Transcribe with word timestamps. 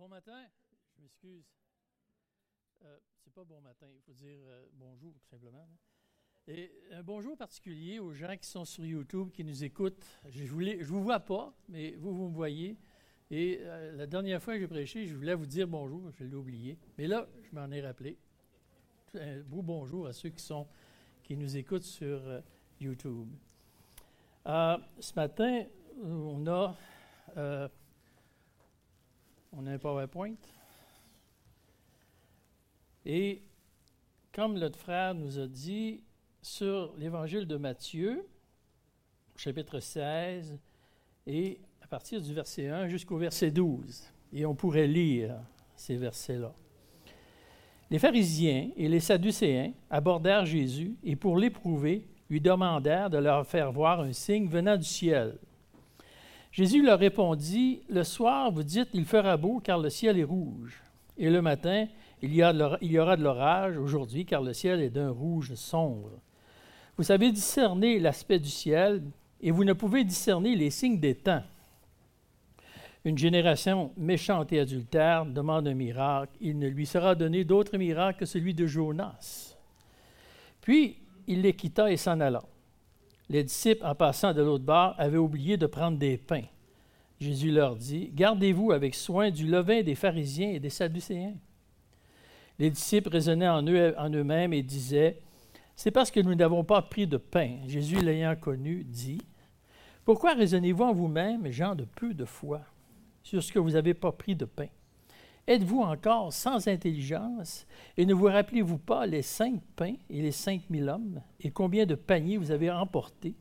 Bon 0.00 0.08
matin, 0.08 0.46
je 0.96 1.02
m'excuse. 1.02 1.44
Euh, 2.86 2.98
c'est 3.18 3.34
pas 3.34 3.44
bon 3.44 3.60
matin, 3.60 3.86
il 3.94 4.00
faut 4.00 4.14
dire 4.14 4.38
euh, 4.46 4.64
bonjour 4.72 5.12
tout 5.12 5.26
simplement. 5.26 5.68
hein. 5.70 5.76
Et 6.46 6.72
un 6.92 7.02
bonjour 7.02 7.36
particulier 7.36 7.98
aux 7.98 8.14
gens 8.14 8.34
qui 8.38 8.48
sont 8.48 8.64
sur 8.64 8.86
YouTube, 8.86 9.30
qui 9.30 9.44
nous 9.44 9.62
écoutent. 9.62 10.02
Je 10.26 10.44
ne 10.44 10.84
vous 10.84 11.02
vois 11.02 11.20
pas, 11.20 11.54
mais 11.68 11.96
vous, 11.96 12.14
vous 12.14 12.28
me 12.30 12.34
voyez. 12.34 12.78
Et 13.30 13.58
euh, 13.60 13.92
la 13.92 14.06
dernière 14.06 14.42
fois 14.42 14.54
que 14.54 14.60
j'ai 14.60 14.68
prêché, 14.68 15.06
je 15.06 15.14
voulais 15.14 15.34
vous 15.34 15.44
dire 15.44 15.68
bonjour, 15.68 16.10
je 16.12 16.24
l'ai 16.24 16.34
oublié. 16.34 16.78
Mais 16.96 17.06
là, 17.06 17.28
je 17.42 17.54
m'en 17.54 17.70
ai 17.70 17.82
rappelé. 17.82 18.16
Un 19.12 19.40
beau 19.40 19.60
bonjour 19.60 20.06
à 20.06 20.14
ceux 20.14 20.30
qui, 20.30 20.42
sont, 20.42 20.66
qui 21.22 21.36
nous 21.36 21.58
écoutent 21.58 21.82
sur 21.82 22.26
euh, 22.26 22.40
YouTube. 22.80 23.28
Ce 24.46 25.14
matin, 25.14 25.66
on 26.02 26.46
a, 26.46 26.74
on 29.52 29.66
a 29.66 29.72
un 29.72 29.78
PowerPoint. 29.78 30.34
Et 33.04 33.42
comme 34.32 34.58
notre 34.58 34.78
frère 34.78 35.14
nous 35.14 35.38
a 35.38 35.46
dit, 35.46 36.02
sur 36.42 36.94
l'évangile 36.96 37.46
de 37.46 37.56
Matthieu, 37.56 38.26
chapitre 39.36 39.80
16, 39.80 40.58
et 41.26 41.60
à 41.82 41.86
partir 41.86 42.20
du 42.20 42.32
verset 42.32 42.68
1 42.68 42.88
jusqu'au 42.88 43.16
verset 43.18 43.50
12. 43.50 44.04
Et 44.32 44.46
on 44.46 44.54
pourrait 44.54 44.86
lire 44.86 45.36
ces 45.76 45.96
versets-là. 45.96 46.54
Les 47.90 47.98
pharisiens 47.98 48.70
et 48.76 48.88
les 48.88 49.00
sadducéens 49.00 49.72
abordèrent 49.90 50.46
Jésus 50.46 50.96
et 51.02 51.16
pour 51.16 51.36
l'éprouver, 51.36 52.06
lui 52.28 52.40
demandèrent 52.40 53.10
de 53.10 53.18
leur 53.18 53.44
faire 53.44 53.72
voir 53.72 54.00
un 54.00 54.12
signe 54.12 54.46
venant 54.46 54.76
du 54.76 54.84
ciel. 54.84 55.36
Jésus 56.52 56.82
leur 56.82 56.98
répondit, 56.98 57.82
Le 57.88 58.02
soir, 58.02 58.50
vous 58.50 58.62
dites, 58.62 58.88
il 58.92 59.04
fera 59.04 59.36
beau 59.36 59.60
car 59.60 59.78
le 59.78 59.90
ciel 59.90 60.18
est 60.18 60.24
rouge. 60.24 60.82
Et 61.16 61.30
le 61.30 61.42
matin, 61.42 61.86
il 62.22 62.34
y, 62.34 62.42
aura 62.42 63.16
de 63.16 63.22
l'orage 63.22 63.76
aujourd'hui 63.78 64.26
car 64.26 64.42
le 64.42 64.52
ciel 64.52 64.80
est 64.80 64.90
d'un 64.90 65.10
rouge 65.10 65.54
sombre. 65.54 66.10
Vous 66.96 67.04
savez 67.04 67.32
discerner 67.32 67.98
l'aspect 67.98 68.38
du 68.38 68.50
ciel 68.50 69.02
et 69.40 69.50
vous 69.50 69.64
ne 69.64 69.72
pouvez 69.72 70.04
discerner 70.04 70.56
les 70.56 70.70
signes 70.70 71.00
des 71.00 71.14
temps. 71.14 71.42
Une 73.04 73.16
génération 73.16 73.92
méchante 73.96 74.52
et 74.52 74.60
adultère 74.60 75.24
demande 75.24 75.66
un 75.68 75.74
miracle. 75.74 76.36
Il 76.40 76.58
ne 76.58 76.68
lui 76.68 76.84
sera 76.84 77.14
donné 77.14 77.44
d'autre 77.44 77.78
miracle 77.78 78.20
que 78.20 78.26
celui 78.26 78.52
de 78.52 78.66
Jonas. 78.66 79.56
Puis 80.60 80.98
il 81.26 81.40
les 81.40 81.54
quitta 81.54 81.90
et 81.90 81.96
s'en 81.96 82.20
alla. 82.20 82.42
Les 83.30 83.44
disciples, 83.44 83.86
en 83.86 83.94
passant 83.94 84.34
de 84.34 84.42
l'autre 84.42 84.64
bord, 84.64 84.94
avaient 84.98 85.16
oublié 85.16 85.56
de 85.56 85.66
prendre 85.66 85.96
des 85.96 86.18
pains. 86.18 86.42
Jésus 87.20 87.52
leur 87.52 87.76
dit, 87.76 88.10
Gardez-vous 88.12 88.72
avec 88.72 88.92
soin 88.94 89.30
du 89.30 89.46
levain 89.46 89.82
des 89.82 89.94
pharisiens 89.94 90.50
et 90.50 90.58
des 90.58 90.68
sadducéens. 90.68 91.36
Les 92.58 92.70
disciples 92.70 93.08
raisonnaient 93.08 93.48
en 93.48 93.64
eux- 93.66 93.94
en 93.96 94.10
eux-mêmes 94.10 94.52
et 94.52 94.62
disaient, 94.64 95.20
C'est 95.76 95.92
parce 95.92 96.10
que 96.10 96.18
nous 96.18 96.34
n'avons 96.34 96.64
pas 96.64 96.82
pris 96.82 97.06
de 97.06 97.18
pain. 97.18 97.58
Jésus, 97.68 98.00
l'ayant 98.00 98.34
connu, 98.34 98.82
dit, 98.82 99.22
Pourquoi 100.04 100.34
raisonnez-vous 100.34 100.82
en 100.82 100.92
vous-même, 100.92 101.52
gens 101.52 101.76
de 101.76 101.84
peu 101.84 102.12
de 102.12 102.24
foi, 102.24 102.62
sur 103.22 103.42
ce 103.42 103.52
que 103.52 103.60
vous 103.60 103.70
n'avez 103.70 103.94
pas 103.94 104.10
pris 104.10 104.34
de 104.34 104.44
pain? 104.44 104.66
Êtes-vous 105.46 105.80
encore 105.80 106.32
sans 106.32 106.68
intelligence? 106.68 107.66
Et 107.96 108.06
ne 108.06 108.14
vous 108.14 108.26
rappelez-vous 108.26 108.78
pas 108.78 109.06
les 109.06 109.22
cinq 109.22 109.60
pains 109.74 109.96
et 110.08 110.22
les 110.22 110.32
cinq 110.32 110.68
mille 110.70 110.88
hommes? 110.88 111.20
Et 111.40 111.50
combien 111.50 111.86
de 111.86 111.94
paniers 111.94 112.36
vous 112.36 112.52
avez 112.52 112.70
emportés, 112.70 113.34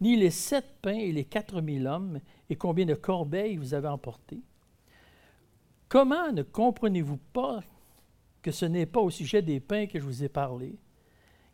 ni 0.00 0.16
les 0.16 0.30
sept 0.30 0.66
pains 0.82 0.98
et 0.98 1.12
les 1.12 1.24
quatre 1.24 1.60
mille 1.60 1.86
hommes? 1.86 2.20
Et 2.50 2.56
combien 2.56 2.84
de 2.84 2.94
corbeilles 2.94 3.56
vous 3.56 3.72
avez 3.72 3.88
emportés? 3.88 4.42
Comment 5.88 6.32
ne 6.32 6.42
comprenez-vous 6.42 7.18
pas 7.32 7.60
que 8.42 8.50
ce 8.50 8.66
n'est 8.66 8.86
pas 8.86 9.00
au 9.00 9.10
sujet 9.10 9.40
des 9.40 9.60
pains 9.60 9.86
que 9.86 9.98
je 9.98 10.04
vous 10.04 10.24
ai 10.24 10.28
parlé? 10.28 10.76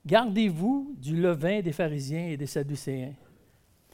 Gardez-vous 0.06 0.94
du 0.96 1.20
levain 1.20 1.60
des 1.60 1.72
pharisiens 1.72 2.28
et 2.28 2.36
des 2.36 2.46
sadducéens. 2.46 3.12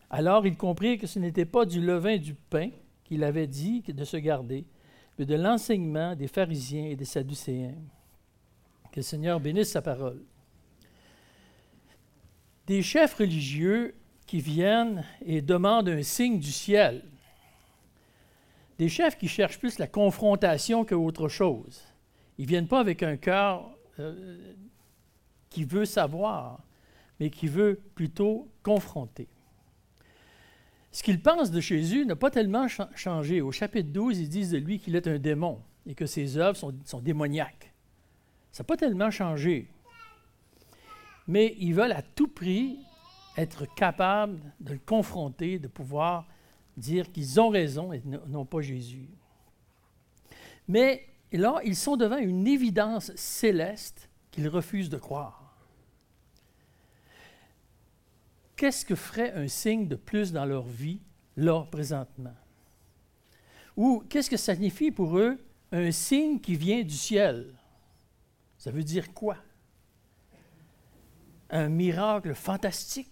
Alors 0.09 0.47
ils 0.47 0.57
comprirent 0.57 1.01
que 1.01 1.09
ce 1.09 1.19
n'était 1.19 1.45
pas 1.45 1.67
du 1.67 1.81
levain 1.81 2.17
du 2.17 2.35
pain 2.35 2.71
qu'il 3.05 3.25
avait 3.25 3.49
dit 3.49 3.83
de 3.83 4.05
se 4.05 4.17
garder, 4.17 4.65
mais 5.19 5.25
de 5.25 5.35
l'enseignement 5.35 6.15
des 6.15 6.29
pharisiens 6.29 6.87
et 6.87 6.97
des 6.97 7.05
sadducéens. 7.05 7.75
Que 8.93 9.01
le 9.01 9.03
Seigneur 9.03 9.41
bénisse 9.41 9.71
sa 9.71 9.83
parole. 9.83 10.23
Des 12.67 12.83
chefs 12.83 13.15
religieux 13.15 13.95
qui 14.27 14.41
viennent 14.41 15.05
et 15.25 15.41
demandent 15.41 15.89
un 15.89 16.03
signe 16.03 16.39
du 16.39 16.51
ciel. 16.51 17.05
Des 18.79 18.89
chefs 18.89 19.17
qui 19.17 19.29
cherchent 19.29 19.59
plus 19.59 19.79
la 19.79 19.87
confrontation 19.87 20.85
qu'autre 20.85 21.29
chose. 21.29 21.83
Ils 22.39 22.43
ne 22.43 22.49
viennent 22.49 22.69
pas 22.69 22.81
avec 22.81 23.03
un 23.03 23.17
cœur 23.17 23.71
euh, 23.99 24.55
qui 25.49 25.65
veut 25.65 25.87
savoir, 25.87 26.61
mais 27.19 27.31
qui 27.31 27.47
veut 27.47 27.81
plutôt 27.95 28.49
confronter. 28.63 29.29
Ce 30.97 31.03
qu'ils 31.03 31.21
pensent 31.21 31.51
de 31.51 31.61
Jésus 31.61 32.07
n'a 32.07 32.17
pas 32.17 32.31
tellement 32.31 32.69
cha- 32.69 32.89
changé. 32.95 33.43
Au 33.43 33.53
chapitre 33.53 33.91
12, 33.91 34.19
ils 34.19 34.31
disent 34.31 34.53
de 34.53 34.57
lui 34.57 34.79
qu'il 34.79 34.97
est 34.97 35.07
un 35.07 35.19
démon 35.19 35.61
et 35.85 35.95
que 35.95 36.07
ses 36.07 36.39
œuvres 36.39 36.57
sont, 36.57 37.01
démoniaques. 37.03 37.75
Ça 38.51 38.63
n'a 38.63 38.67
pas 38.67 38.79
tellement 38.79 39.11
changé. 39.11 39.69
Mais 41.29 41.55
ils 41.59 41.75
veulent 41.75 41.93
à 41.93 42.01
tout 42.01 42.29
prix 42.29 42.79
être 43.37 43.67
capables 43.75 44.41
de 44.59 44.73
le 44.73 44.79
confronter, 44.79 45.59
de 45.59 45.69
pouvoir 45.69 46.27
dire 46.79 47.13
qu'ils 47.13 47.39
ont 47.43 47.51
raison 47.51 47.93
et 47.93 48.03
non 48.29 48.47
pas 48.47 48.63
Jésus. 48.63 49.11
Mais 50.67 51.07
là, 51.31 51.61
ils 51.63 51.77
sont 51.77 51.99
devant 51.99 52.17
une 52.17 52.47
évidence 52.47 53.15
céleste 53.17 54.09
qu'ils 54.31 54.49
refusent 54.49 54.89
de 54.89 54.97
croire. 54.97 55.46
Qu'est-ce 58.57 58.87
que 58.87 58.95
ferait 58.95 59.33
un 59.35 59.49
signe 59.49 59.87
de 59.87 59.97
plus 59.97 60.33
dans 60.33 60.47
leur 60.47 60.65
vie, 60.65 61.01
là, 61.37 61.67
présentement? 61.71 62.35
Ou 63.77 64.03
qu'est-ce 64.09 64.31
que 64.31 64.39
signifie 64.39 64.91
pour 64.91 65.19
eux 65.19 65.39
un 65.73 65.93
signe 65.93 66.41
qui 66.41 66.57
vient 66.57 66.83
du 66.83 66.97
ciel? 66.97 67.55
Ça 68.57 68.71
veut 68.71 68.83
dire 68.83 69.13
quoi? 69.13 69.37
Un 71.51 71.69
miracle 71.69 72.35
fantastique? 72.35 73.11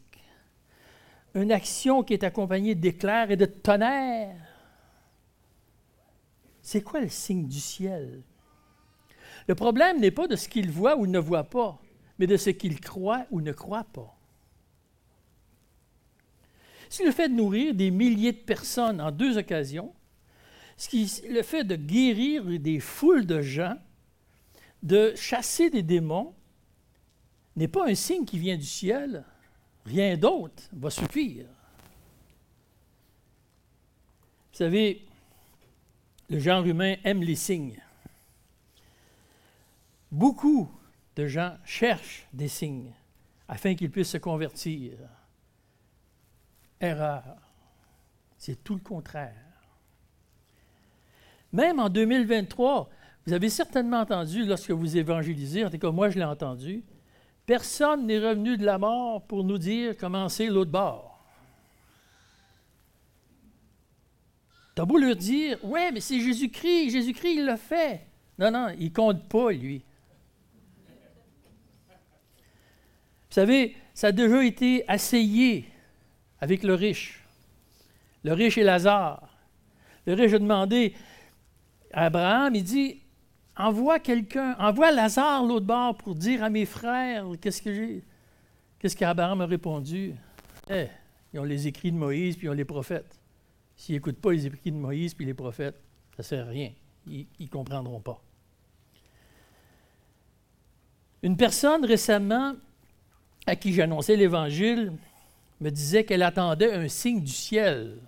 Une 1.34 1.53
action 1.53 2.03
qui 2.03 2.15
est 2.15 2.25
accompagnée 2.25 2.75
d'éclairs 2.75 3.31
et 3.31 3.37
de 3.37 3.44
tonnerres? 3.44 4.41
C'est 6.62 6.82
quoi 6.82 7.00
le 7.00 7.11
signe 7.11 7.47
du 7.47 7.61
ciel? 7.61 8.22
Le 9.47 9.55
problème 9.55 10.00
n'est 10.00 10.11
pas 10.11 10.26
de 10.26 10.37
ce 10.37 10.49
qu'ils 10.49 10.71
voient 10.71 10.97
ou 10.97 11.06
ne 11.06 11.19
voient 11.19 11.44
pas, 11.50 11.78
mais 12.19 12.26
de 12.26 12.38
ce 12.38 12.49
qu'ils 12.49 12.81
croient 12.81 13.26
ou 13.31 13.43
ne 13.43 13.53
croient 13.53 13.84
pas. 13.84 14.14
Si 16.94 17.03
le 17.03 17.10
fait 17.10 17.28
de 17.28 17.34
nourrir 17.34 17.75
des 17.75 17.91
milliers 17.91 18.31
de 18.31 18.38
personnes 18.38 19.00
en 19.00 19.10
deux 19.10 19.37
occasions, 19.37 19.93
ce 20.77 20.88
qui- 20.88 21.22
le 21.28 21.43
fait 21.43 21.65
de 21.65 21.75
guérir 21.75 22.44
des 22.60 22.78
foules 22.78 23.27
de 23.27 23.41
gens, 23.43 23.77
de 24.81 25.12
chasser 25.16 25.71
des 25.71 25.82
démons, 25.82 26.37
n'est 27.56 27.66
pas 27.66 27.88
un 27.88 27.97
signe 27.97 28.25
qui 28.25 28.38
vient 28.38 28.56
du 28.56 28.65
ciel, 28.65 29.25
rien 29.84 30.16
d'autre 30.16 30.62
va 30.72 30.88
suffire. 30.88 31.47
Vous 34.53 34.59
savez, 34.59 35.05
le 36.31 36.38
genre 36.38 36.65
humain 36.65 36.94
aime 37.03 37.25
les 37.25 37.34
signes. 37.34 37.82
Beaucoup 40.12 40.71
de 41.16 41.26
gens 41.26 41.56
cherchent 41.65 42.28
des 42.32 42.47
signes 42.47 42.93
afin 43.49 43.75
qu'ils 43.75 43.91
puissent 43.91 44.11
se 44.11 44.19
convertir. 44.19 44.93
Erreur. 46.85 47.37
C'est 48.37 48.63
tout 48.63 48.75
le 48.75 48.81
contraire. 48.81 49.35
Même 51.53 51.79
en 51.79 51.89
2023, 51.89 52.91
vous 53.27 53.33
avez 53.33 53.49
certainement 53.49 54.01
entendu, 54.01 54.45
lorsque 54.45 54.71
vous 54.71 54.97
évangélisez, 54.97 55.65
en 55.65 55.71
tout 55.71 55.79
cas 55.79 55.91
moi 55.91 56.11
je 56.11 56.19
l'ai 56.19 56.25
entendu, 56.25 56.85
personne 57.47 58.07
n'est 58.07 58.19
revenu 58.19 58.57
de 58.57 58.65
la 58.65 58.77
mort 58.77 59.23
pour 59.27 59.45
nous 59.45 59.59
dire 59.59 59.97
comment 59.97 60.29
c'est 60.29 60.47
l'autre 60.47 60.71
bord. 60.71 61.25
T'as 64.75 64.85
beau 64.85 64.99
leur 64.99 65.15
dire, 65.15 65.65
ouais, 65.65 65.93
mais 65.93 66.01
c'est 66.01 66.21
Jésus-Christ, 66.21 66.91
Jésus-Christ, 66.91 67.35
il 67.37 67.45
l'a 67.45 67.57
fait. 67.57 68.09
Non, 68.39 68.51
non, 68.51 68.75
il 68.77 68.93
compte 68.93 69.29
pas, 69.29 69.53
lui. 69.53 69.85
Vous 73.29 73.41
savez, 73.41 73.77
ça 73.95 74.09
a 74.09 74.13
déjà 74.13 74.45
été 74.45 74.85
essayé 74.89 75.69
avec 76.41 76.63
le 76.63 76.75
riche. 76.75 77.23
Le 78.23 78.33
riche 78.33 78.59
et 78.59 78.63
Lazare. 78.63 79.29
Le 80.07 80.15
riche 80.15 80.33
a 80.33 80.39
demandé 80.39 80.95
à 81.93 82.07
Abraham, 82.07 82.55
il 82.55 82.65
dit, 82.65 83.01
envoie 83.57 83.99
quelqu'un, 83.99 84.57
envoie 84.59 84.93
Lazare 84.93 85.45
l'autre 85.45 85.67
bord 85.67 85.97
pour 85.97 86.15
dire 86.15 86.43
à 86.43 86.51
mes 86.51 86.67
frères 86.67 87.27
qu'est-ce 87.41 87.63
que 87.63 87.73
j'ai? 87.73 88.05
Qu'est-ce 88.79 88.97
qu'Abraham 88.97 89.41
a 89.41 89.47
répondu? 89.47 90.15
Eh, 90.69 90.87
ils 91.33 91.41
ont 91.41 91.45
les 91.45 91.67
écrits 91.67 91.93
de 91.93 91.97
Moïse, 91.97 92.37
puis 92.37 92.47
ils 92.47 92.51
ont 92.51 92.55
les 92.55 92.65
prophètes. 92.65 93.19
S'ils 93.77 93.95
n'écoutent 93.95 94.21
pas 94.21 94.33
les 94.33 94.47
écrits 94.47 94.71
de 94.71 94.77
Moïse 94.77 95.15
puis 95.15 95.25
les 95.25 95.35
prophètes, 95.35 95.81
ça 96.17 96.19
ne 96.19 96.23
sert 96.23 96.47
à 96.47 96.51
rien. 96.51 96.73
ils 97.07 97.27
ne 97.41 97.47
comprendront 97.47 98.01
pas. 98.01 98.21
Une 101.23 101.37
personne 101.37 101.85
récemment 101.85 102.55
à 103.47 103.57
qui 103.57 103.73
j'annonçais 103.73 104.17
l'Évangile 104.17 104.93
me 105.61 105.71
disait 105.71 106.05
qu'elle 106.05 106.23
attendait 106.23 106.73
un 106.73 106.89
signe 106.89 107.21
du 107.21 107.33
ciel 107.33 107.99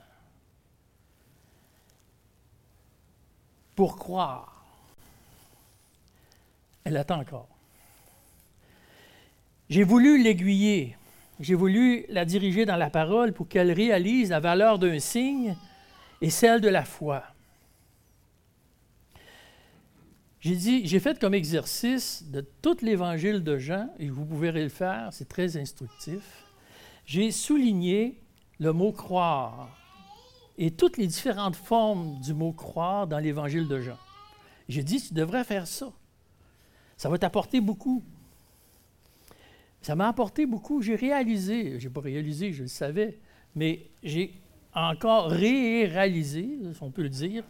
pour 3.74 3.96
croire. 3.96 4.64
Elle 6.84 6.96
attend 6.96 7.20
encore. 7.20 7.48
J'ai 9.68 9.82
voulu 9.82 10.22
l'aiguiller, 10.22 10.96
j'ai 11.40 11.54
voulu 11.54 12.06
la 12.08 12.24
diriger 12.24 12.64
dans 12.64 12.76
la 12.76 12.90
parole 12.90 13.32
pour 13.32 13.48
qu'elle 13.48 13.72
réalise 13.72 14.30
la 14.30 14.40
valeur 14.40 14.78
d'un 14.78 15.00
signe 15.00 15.56
et 16.20 16.30
celle 16.30 16.60
de 16.60 16.68
la 16.68 16.84
foi. 16.84 17.24
J'ai 20.40 20.54
dit, 20.54 20.86
j'ai 20.86 21.00
fait 21.00 21.18
comme 21.18 21.34
exercice 21.34 22.22
de 22.30 22.40
tout 22.62 22.76
l'évangile 22.80 23.42
de 23.42 23.58
Jean, 23.58 23.88
et 23.98 24.08
vous 24.08 24.24
pouvez 24.24 24.52
le 24.52 24.68
faire, 24.68 25.08
c'est 25.10 25.28
très 25.28 25.56
instructif. 25.56 26.45
J'ai 27.06 27.30
souligné 27.30 28.20
le 28.58 28.72
mot 28.72 28.92
croire 28.92 29.70
et 30.58 30.72
toutes 30.72 30.96
les 30.96 31.06
différentes 31.06 31.56
formes 31.56 32.18
du 32.20 32.34
mot 32.34 32.52
croire 32.52 33.06
dans 33.06 33.18
l'évangile 33.18 33.68
de 33.68 33.80
Jean. 33.80 33.98
J'ai 34.68 34.82
dit, 34.82 35.00
tu 35.00 35.14
devrais 35.14 35.44
faire 35.44 35.66
ça. 35.66 35.92
Ça 36.96 37.08
va 37.08 37.18
t'apporter 37.18 37.60
beaucoup. 37.60 38.02
Ça 39.82 39.94
m'a 39.94 40.08
apporté 40.08 40.46
beaucoup. 40.46 40.82
J'ai 40.82 40.96
réalisé, 40.96 41.78
je 41.78 41.86
n'ai 41.86 41.92
pas 41.92 42.00
réalisé, 42.00 42.52
je 42.52 42.62
le 42.62 42.68
savais, 42.68 43.20
mais 43.54 43.86
j'ai 44.02 44.34
encore 44.74 45.28
réalisé, 45.28 46.58
on 46.80 46.90
peut 46.90 47.02
le 47.02 47.08
dire, 47.08 47.44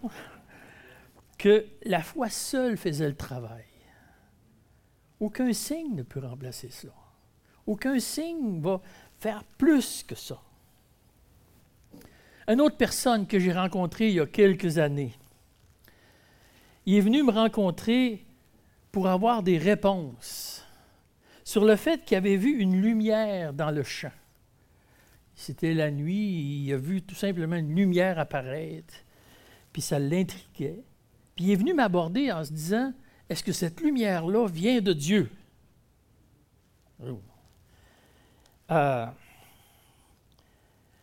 que 1.38 1.64
la 1.84 2.02
foi 2.02 2.28
seule 2.28 2.76
faisait 2.76 3.08
le 3.08 3.16
travail. 3.16 3.64
Aucun 5.18 5.52
signe 5.54 5.94
ne 5.94 6.02
peut 6.02 6.20
remplacer 6.20 6.68
cela. 6.68 6.92
Aucun 7.66 7.98
signe 7.98 8.60
va 8.60 8.80
faire 9.18 9.44
plus 9.58 10.02
que 10.02 10.14
ça. 10.14 10.40
Une 12.48 12.60
autre 12.60 12.76
personne 12.76 13.26
que 13.26 13.38
j'ai 13.38 13.52
rencontrée 13.52 14.08
il 14.08 14.14
y 14.14 14.20
a 14.20 14.26
quelques 14.26 14.78
années, 14.78 15.14
il 16.84 16.94
est 16.94 17.00
venu 17.00 17.22
me 17.24 17.32
rencontrer 17.32 18.24
pour 18.92 19.08
avoir 19.08 19.42
des 19.42 19.58
réponses 19.58 20.64
sur 21.44 21.64
le 21.64 21.76
fait 21.76 22.04
qu'il 22.04 22.16
avait 22.16 22.36
vu 22.36 22.58
une 22.58 22.80
lumière 22.80 23.52
dans 23.52 23.70
le 23.70 23.82
champ. 23.82 24.12
C'était 25.34 25.74
la 25.74 25.90
nuit, 25.90 26.64
il 26.64 26.72
a 26.72 26.76
vu 26.76 27.02
tout 27.02 27.14
simplement 27.14 27.56
une 27.56 27.74
lumière 27.74 28.18
apparaître, 28.18 28.94
puis 29.72 29.82
ça 29.82 29.98
l'intriguait. 29.98 30.82
Puis 31.34 31.44
il 31.44 31.50
est 31.50 31.56
venu 31.56 31.74
m'aborder 31.74 32.32
en 32.32 32.44
se 32.44 32.52
disant, 32.52 32.92
est-ce 33.28 33.44
que 33.44 33.52
cette 33.52 33.80
lumière-là 33.80 34.46
vient 34.46 34.80
de 34.80 34.92
Dieu? 34.92 35.30
Oh. 37.04 37.20
Euh, 38.70 39.06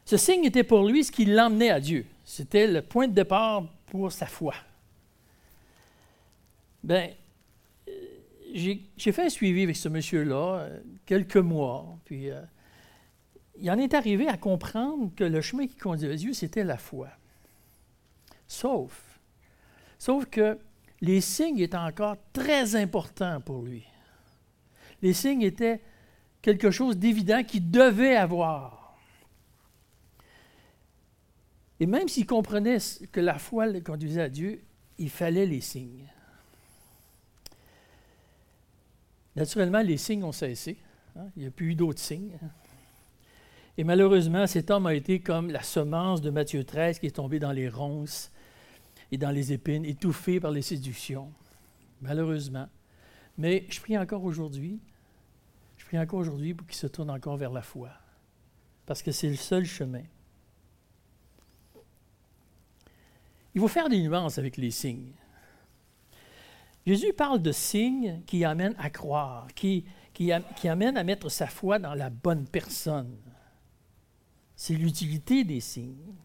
ce 0.06 0.18
signe 0.18 0.46
était 0.46 0.64
pour 0.64 0.88
lui 0.88 1.04
ce 1.04 1.12
qui 1.12 1.26
l'emmenait 1.26 1.70
à 1.70 1.80
Dieu. 1.80 2.06
C'était 2.26 2.68
le 2.68 2.82
point 2.82 3.08
de 3.08 3.14
départ 3.14 3.66
pour 3.88 4.12
sa 4.12 4.26
foi. 4.26 4.54
Bien, 6.84 7.10
euh, 7.88 7.92
j'ai 8.54 9.12
fait 9.12 9.26
un 9.26 9.30
suivi 9.30 9.64
avec 9.64 9.76
ce 9.76 9.90
monsieur-là 9.90 10.60
euh, 10.60 10.80
quelques 11.06 11.38
mois, 11.38 11.98
puis 12.06 12.30
il 13.60 13.72
en 13.72 13.78
est 13.78 13.94
arrivé 13.94 14.28
à 14.28 14.38
comprendre 14.38 15.12
que 15.16 15.24
le 15.24 15.42
chemin 15.42 15.68
qui 15.68 15.76
conduit 15.76 16.12
à 16.12 16.16
Dieu, 16.16 16.34
c'était 16.34 16.64
la 16.64 16.78
foi. 16.78 17.10
Sauf 18.48 19.14
Sauf 20.04 20.26
que 20.26 20.60
les 21.00 21.22
signes 21.22 21.60
étaient 21.60 21.78
encore 21.78 22.18
très 22.34 22.76
importants 22.76 23.40
pour 23.40 23.62
lui. 23.62 23.86
Les 25.02 25.14
signes 25.14 25.44
étaient 25.44 25.80
quelque 26.44 26.70
chose 26.70 26.98
d'évident 26.98 27.44
qu'il 27.44 27.72
devait 27.72 28.16
avoir. 28.16 28.96
Et 31.80 31.88
même 31.88 32.08
s'il 32.08 32.28
comprenait 32.28 32.78
que 33.12 33.20
la 33.20 33.40
foi 33.40 33.66
le 33.66 33.82
conduisait 33.82 34.22
à 34.22 34.30
Dieu, 34.30 34.62
il 35.00 35.10
fallait 35.10 35.48
les 35.48 35.62
signes. 35.62 36.08
Naturellement, 39.36 39.82
les 39.82 39.98
signes 39.98 40.24
ont 40.24 40.32
cessé. 40.32 40.78
Hein. 41.16 41.26
Il 41.36 41.42
n'y 41.42 41.48
a 41.48 41.52
plus 41.52 41.72
eu 41.72 41.76
d'autres 41.76 42.02
signes. 42.02 42.38
Et 43.78 43.84
malheureusement, 43.84 44.46
cet 44.46 44.70
homme 44.70 44.86
a 44.86 44.94
été 44.94 45.20
comme 45.20 45.50
la 45.50 45.64
semence 45.64 46.22
de 46.22 46.30
Matthieu 46.30 46.64
13 46.64 47.00
qui 47.00 47.08
est 47.08 47.16
tombée 47.16 47.40
dans 47.40 47.52
les 47.52 47.70
ronces 47.70 48.32
et 49.12 49.18
dans 49.18 49.32
les 49.32 49.52
épines, 49.54 49.86
étouffé 49.86 50.40
par 50.40 50.52
les 50.52 50.62
séductions, 50.62 51.32
malheureusement. 52.02 52.68
Mais 53.38 53.66
je 53.70 53.80
prie 53.80 53.98
encore 53.98 54.24
aujourd'hui, 54.24 54.80
prie 55.94 56.00
encore 56.02 56.20
aujourd'hui 56.22 56.56
pour 56.56 56.66
qu'il 56.66 56.76
se 56.76 56.88
tourne 56.88 57.12
encore 57.12 57.38
vers 57.38 57.52
la 57.52 57.62
foi, 57.62 57.90
parce 58.88 59.04
que 59.04 59.12
c'est 59.12 59.30
le 59.30 59.36
seul 59.36 59.64
chemin. 59.64 60.02
Il 63.54 63.62
faut 63.62 63.68
faire 63.68 63.90
des 63.90 64.02
nuances 64.02 64.40
avec 64.40 64.58
les 64.58 64.72
signes. 64.72 65.12
Jésus 66.88 67.14
parle 67.14 67.44
de 67.44 67.52
signes 67.52 68.22
qui 68.26 68.44
amènent 68.44 68.76
à 68.80 68.90
croire, 68.90 69.46
qui, 69.54 69.86
qui, 70.14 70.32
qui 70.56 70.68
amènent 70.68 70.98
à 70.98 71.04
mettre 71.04 71.30
sa 71.30 71.46
foi 71.46 71.78
dans 71.78 71.94
la 71.94 72.10
bonne 72.10 72.48
personne. 72.48 73.16
C'est 74.56 74.74
l'utilité 74.74 75.44
des 75.44 75.60
signes. 75.60 76.16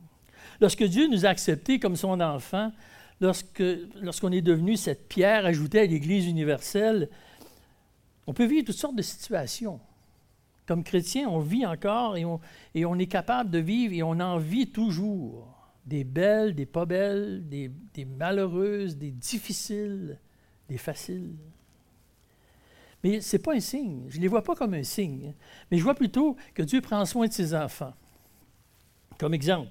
Lorsque 0.62 0.84
Dieu 0.84 1.08
nous 1.08 1.26
a 1.26 1.28
acceptés 1.28 1.78
comme 1.78 1.96
son 1.96 2.20
enfant, 2.22 2.72
lorsqu'on 3.20 4.32
est 4.32 4.40
devenu 4.40 4.78
cette 4.78 5.08
pierre 5.08 5.44
ajoutée 5.44 5.80
à 5.80 5.86
l'Église 5.86 6.26
universelle, 6.26 7.10
on 8.28 8.34
peut 8.34 8.44
vivre 8.44 8.66
toutes 8.66 8.76
sortes 8.76 8.94
de 8.94 9.00
situations. 9.00 9.80
Comme 10.66 10.84
chrétien, 10.84 11.26
on 11.30 11.40
vit 11.40 11.64
encore 11.64 12.18
et 12.18 12.26
on, 12.84 12.98
est 12.98 13.06
capable 13.06 13.48
de 13.48 13.58
vivre 13.58 13.94
et 13.94 14.02
on 14.02 14.20
en 14.20 14.36
vit 14.36 14.70
toujours. 14.70 15.56
Des 15.86 16.04
belles, 16.04 16.54
des 16.54 16.66
pas 16.66 16.84
belles, 16.84 17.48
des, 17.48 18.04
malheureuses, 18.04 18.98
des 18.98 19.12
difficiles, 19.12 20.20
des 20.68 20.76
faciles. 20.76 21.36
Mais 23.02 23.22
ce 23.22 23.36
n'est 23.36 23.42
pas 23.42 23.54
un 23.54 23.60
signe. 23.60 24.04
Je 24.10 24.18
ne 24.18 24.22
les 24.22 24.28
vois 24.28 24.44
pas 24.44 24.54
comme 24.54 24.74
un 24.74 24.82
signe. 24.82 25.34
Mais 25.70 25.78
je 25.78 25.82
vois 25.82 25.94
plutôt 25.94 26.36
que 26.52 26.62
Dieu 26.62 26.82
prend 26.82 27.06
soin 27.06 27.28
de 27.28 27.32
ses 27.32 27.54
enfants. 27.54 27.94
Comme 29.18 29.32
exemple, 29.32 29.70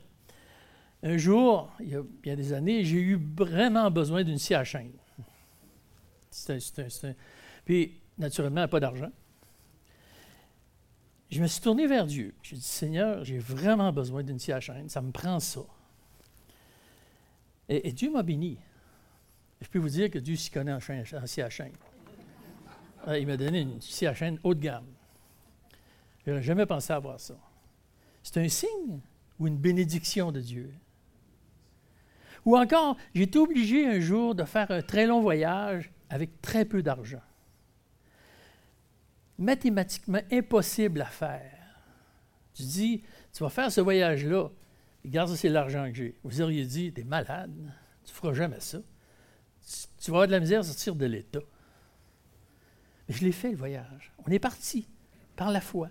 un 1.04 1.18
jour, 1.18 1.70
il 1.80 2.04
y 2.26 2.32
a 2.32 2.36
des 2.36 2.54
années, 2.54 2.84
j'ai 2.84 2.98
eu 2.98 3.22
vraiment 3.36 3.92
besoin 3.92 4.24
d'une 4.24 4.40
scie 4.40 4.56
à 4.56 4.64
chaîne. 4.64 4.94
Puis, 7.64 8.02
naturellement, 8.18 8.68
pas 8.68 8.80
d'argent. 8.80 9.12
Je 11.30 11.42
me 11.42 11.48
suis 11.48 11.62
tourné 11.62 11.88
vers 11.88 12.06
Dieu. 12.06 12.34
J'ai 12.42 12.56
dit, 12.56 12.62
Seigneur, 12.62 13.24
j'ai 13.24 13.38
vraiment 13.38 13.92
besoin 13.92 14.24
d'une 14.24 14.40
scie 14.40 14.54
à 14.54 14.60
chaîne. 14.60 14.88
Ça 14.90 15.02
me 15.02 15.12
prend 15.12 15.40
ça. 15.40 15.62
Et, 17.70 17.92
Dieu 17.92 18.10
m'a 18.12 18.24
béni. 18.24 18.58
Je 19.60 19.68
peux 19.68 19.80
vous 19.80 19.90
dire 19.90 20.10
que 20.10 20.20
Dieu 20.20 20.36
s'y 20.36 20.50
connaît 20.50 20.72
en, 20.72 20.80
scie 20.80 21.42
à 21.42 21.50
chaîne. 21.50 21.74
Ah, 23.06 23.18
il 23.18 23.28
m'a 23.28 23.36
donné 23.36 23.62
une 23.62 23.82
scie 23.82 24.08
à 24.08 24.14
chaîne 24.14 24.40
haut 24.44 24.54
de 24.54 24.62
gamme. 24.62 24.88
Je 26.26 26.32
n'aurais 26.32 26.44
jamais 26.44 26.66
pensé 26.66 26.94
avoir 26.94 27.20
ça. 27.20 27.36
C'est 28.24 28.40
un 28.40 28.48
signe 28.48 29.00
ou 29.40 29.48
une 29.48 29.58
bénédiction 29.58 30.32
de 30.32 30.40
Dieu? 30.40 30.74
Ou 32.46 32.58
encore, 32.58 32.96
j'ai 33.14 33.24
été 33.24 33.40
obligé 33.40 33.86
un 33.86 34.00
jour 34.00 34.34
de 34.34 34.46
faire 34.46 34.72
un 34.72 34.82
très 34.82 35.06
long 35.06 35.22
voyage 35.22 35.92
avec 36.10 36.42
très 36.42 36.64
peu 36.64 36.82
d'argent. 36.82 37.22
Mathématiquement 39.38 40.22
impossible 40.32 41.02
à 41.02 41.06
faire. 41.06 41.54
Tu 42.54 42.64
dis, 42.64 43.04
tu 43.34 43.44
vas 43.44 43.50
faire 43.50 43.72
ce 43.72 43.82
voyage-là, 43.82 44.50
regarde, 45.06 45.30
ça 45.30 45.36
c'est 45.36 45.50
l'argent 45.50 45.88
que 45.90 45.96
j'ai. 45.96 46.18
Vous 46.24 46.42
auriez 46.42 46.66
dit, 46.66 46.92
tu 46.92 47.02
es 47.02 47.04
malade, 47.04 47.54
tu 48.04 48.12
ne 48.12 48.16
feras 48.16 48.34
jamais 48.34 48.60
ça. 48.60 48.80
Tu 50.00 50.12
vas 50.12 50.18
avoir 50.18 50.28
de 50.28 50.32
la 50.32 50.40
misère 50.40 50.62
à 50.62 50.64
sortir 50.64 50.96
de 50.96 51.06
l'État. 51.06 51.42
Mais 53.08 53.16
je 53.16 53.24
l'ai 53.24 53.32
fait, 53.32 53.52
le 53.52 53.58
voyage. 53.58 54.12
On 54.26 54.32
est 54.32 54.40
parti 54.40 54.88
par 55.36 55.52
la 55.52 55.62
foi. 55.62 55.90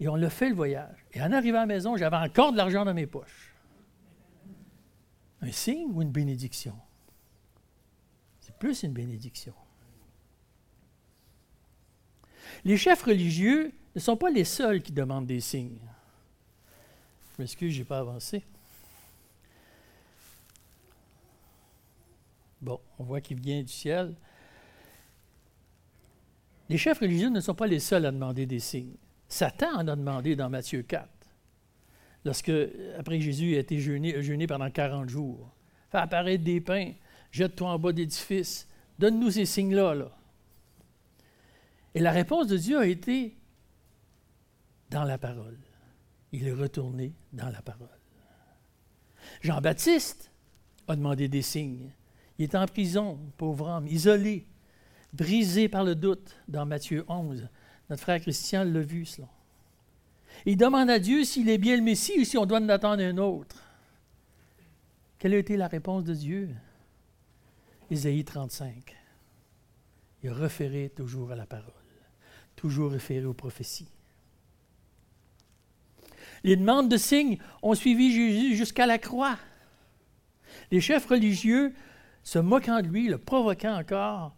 Et 0.00 0.08
on 0.08 0.16
l'a 0.16 0.30
fait, 0.30 0.48
le 0.48 0.54
voyage. 0.54 1.04
Et 1.12 1.22
en 1.22 1.32
arrivant 1.32 1.58
à 1.58 1.60
la 1.60 1.66
maison, 1.66 1.96
j'avais 1.96 2.16
encore 2.16 2.52
de 2.52 2.56
l'argent 2.56 2.84
dans 2.84 2.94
mes 2.94 3.06
poches. 3.06 3.54
Un 5.42 5.52
signe 5.52 5.90
ou 5.92 6.02
une 6.02 6.10
bénédiction? 6.10 6.76
C'est 8.40 8.56
plus 8.56 8.82
une 8.82 8.92
bénédiction. 8.92 9.54
Les 12.64 12.76
chefs 12.76 13.02
religieux 13.02 13.72
ne 13.94 14.00
sont 14.00 14.16
pas 14.16 14.30
les 14.30 14.44
seuls 14.44 14.82
qui 14.82 14.92
demandent 14.92 15.26
des 15.26 15.40
signes. 15.40 15.78
Je 17.36 17.42
m'excuse, 17.42 17.72
je 17.72 17.78
n'ai 17.80 17.84
pas 17.84 17.98
avancé. 17.98 18.44
Bon, 22.60 22.78
on 22.98 23.04
voit 23.04 23.20
qu'il 23.20 23.40
vient 23.40 23.62
du 23.62 23.72
ciel. 23.72 24.14
Les 26.68 26.78
chefs 26.78 27.00
religieux 27.00 27.28
ne 27.28 27.40
sont 27.40 27.54
pas 27.54 27.66
les 27.66 27.80
seuls 27.80 28.06
à 28.06 28.12
demander 28.12 28.46
des 28.46 28.60
signes. 28.60 28.94
Satan 29.28 29.74
en 29.74 29.88
a 29.88 29.96
demandé 29.96 30.36
dans 30.36 30.48
Matthieu 30.48 30.82
4 30.82 31.08
lorsque, 32.24 32.52
après 32.98 33.20
Jésus 33.20 33.56
a 33.56 33.60
été 33.60 33.78
jeûné, 33.78 34.22
jeûné 34.22 34.46
pendant 34.46 34.70
40 34.70 35.08
jours, 35.08 35.50
fait 35.90 35.98
apparaître 35.98 36.44
des 36.44 36.60
pains, 36.60 36.92
jette-toi 37.30 37.70
en 37.70 37.78
bas 37.78 37.92
d'édifice, 37.92 38.68
donne-nous 38.98 39.32
ces 39.32 39.46
signes-là. 39.46 39.94
Là. 39.94 40.10
Et 41.94 42.00
la 42.00 42.12
réponse 42.12 42.46
de 42.46 42.56
Dieu 42.56 42.78
a 42.78 42.86
été 42.86 43.36
dans 44.90 45.04
la 45.04 45.18
parole. 45.18 45.58
Il 46.32 46.46
est 46.46 46.52
retourné 46.52 47.12
dans 47.32 47.50
la 47.50 47.60
parole. 47.62 47.88
Jean-Baptiste 49.40 50.30
a 50.88 50.96
demandé 50.96 51.28
des 51.28 51.42
signes. 51.42 51.90
Il 52.38 52.44
est 52.44 52.54
en 52.54 52.66
prison, 52.66 53.18
pauvre 53.36 53.68
homme, 53.68 53.86
isolé, 53.86 54.46
brisé 55.12 55.68
par 55.68 55.84
le 55.84 55.94
doute 55.94 56.36
dans 56.48 56.66
Matthieu 56.66 57.04
11. 57.08 57.48
Notre 57.90 58.02
frère 58.02 58.20
Christian 58.20 58.64
l'a 58.64 58.80
vu, 58.80 59.04
cela. 59.04 59.28
Il 60.46 60.56
demande 60.56 60.90
à 60.90 60.98
Dieu 60.98 61.24
s'il 61.24 61.48
est 61.50 61.58
bien 61.58 61.76
le 61.76 61.82
Messie 61.82 62.18
ou 62.20 62.24
si 62.24 62.38
on 62.38 62.46
doit 62.46 62.58
en 62.58 62.68
attendre 62.68 63.02
un 63.02 63.18
autre. 63.18 63.62
Quelle 65.18 65.34
a 65.34 65.38
été 65.38 65.56
la 65.56 65.68
réponse 65.68 66.04
de 66.04 66.14
Dieu? 66.14 66.48
Ésaïe 67.90 68.24
35. 68.24 68.96
Il 70.22 70.30
a 70.30 70.34
référé 70.34 70.90
toujours 70.94 71.30
à 71.30 71.36
la 71.36 71.46
parole, 71.46 71.72
toujours 72.62 72.92
référé 72.92 73.26
aux 73.26 73.34
prophéties. 73.34 73.88
Les 76.44 76.54
demandes 76.54 76.88
de 76.88 76.96
signes 76.96 77.38
ont 77.60 77.74
suivi 77.74 78.12
Jésus 78.12 78.54
jusqu'à 78.54 78.86
la 78.86 78.98
croix. 78.98 79.36
Les 80.70 80.80
chefs 80.80 81.06
religieux, 81.06 81.74
se 82.22 82.38
moquant 82.38 82.80
de 82.80 82.86
lui, 82.86 83.08
le 83.08 83.18
provoquant 83.18 83.76
encore, 83.76 84.36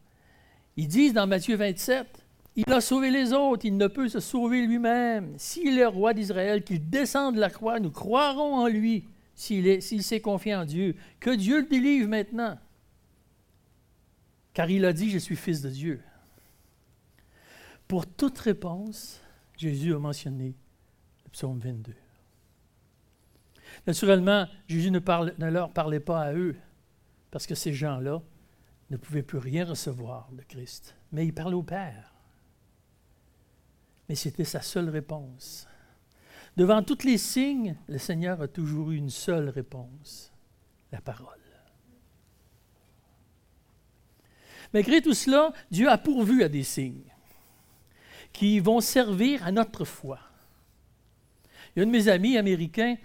ils 0.78 0.88
disent 0.88 1.12
dans 1.12 1.26
Matthieu 1.26 1.54
27, 1.57 2.07
Il 2.57 2.73
a 2.73 2.81
sauvé 2.81 3.11
les 3.11 3.35
autres, 3.35 3.66
il 3.66 3.76
ne 3.76 3.88
peut 3.88 4.09
se 4.09 4.21
sauver 4.21 4.66
lui-même. 4.66 5.35
S'il 5.37 5.78
est 5.78 5.85
roi 5.85 6.14
d'Israël, 6.14 6.64
qu'il 6.64 6.88
descende 6.88 7.35
de 7.35 7.40
la 7.40 7.50
croix, 7.50 7.78
nous 7.78 7.90
croirons 7.90 8.54
en 8.54 8.69
lui, 8.69 9.07
s'il 9.35 10.02
s'est 10.02 10.23
confié 10.23 10.54
en 10.54 10.64
Dieu. 10.64 10.97
Que 11.21 11.37
Dieu 11.37 11.61
le 11.61 11.66
délivre 11.66 12.09
maintenant. 12.09 12.57
Car 14.54 14.71
il 14.71 14.87
a 14.87 14.95
dit, 14.95 15.11
je 15.11 15.19
suis 15.19 15.37
fils 15.37 15.61
de 15.61 15.69
Dieu. 15.69 16.00
Pour 17.95 18.09
toute 18.09 18.41
réponse, 18.41 19.21
Jésus 19.57 19.95
a 19.95 20.01
mentionné 20.01 20.57
le 21.25 21.31
psaume 21.31 21.61
22. 21.61 21.95
Naturellement, 23.87 24.49
Jésus 24.67 24.91
ne, 24.91 24.99
leur 25.49 25.71
parlait 25.71 26.01
pas 26.01 26.23
à 26.23 26.33
eux, 26.35 26.57
parce 27.31 27.47
que 27.47 27.55
ces 27.55 27.73
gens-là 27.73 28.21
ne 28.91 28.97
pouvaient 28.97 29.23
plus 29.23 29.39
rien 29.39 29.65
recevoir 29.65 30.29
de 30.33 30.43
Christ. 30.43 30.97
Mais 31.13 31.25
il 31.25 31.33
parlait 31.33 31.55
au 31.55 31.63
Père. 31.63 32.13
Mais 34.09 34.17
c'était 34.17 34.43
sa 34.43 34.61
seule 34.61 34.89
réponse. 34.89 35.69
Devant 36.57 36.83
tous 36.83 37.05
les 37.05 37.17
signes, 37.17 37.77
le 37.87 37.99
Seigneur 37.99 38.43
a 38.43 38.49
toujours 38.49 38.91
eu 38.91 38.97
une 38.97 39.09
seule 39.09 39.51
réponse, 39.51 40.33
la 40.91 41.01
parole. 41.01 41.29
Malgré 44.73 45.01
tout 45.01 45.15
cela, 45.15 45.53
Dieu 45.71 45.89
a 45.89 45.97
pourvu 45.97 46.43
à 46.43 46.49
des 46.49 46.65
signes 46.65 47.13
qui 48.35 48.59
vont 48.61 48.81
servir 48.81 49.47
à 49.47 49.53
notre 49.53 49.87
foi. 49.87 50.19
Il 51.75 51.79
y 51.79 51.81
a 51.81 51.85
un 51.85 51.87
de 51.87 51.93
mes 51.93 52.09
amis 52.09 52.37
américains 52.37 52.97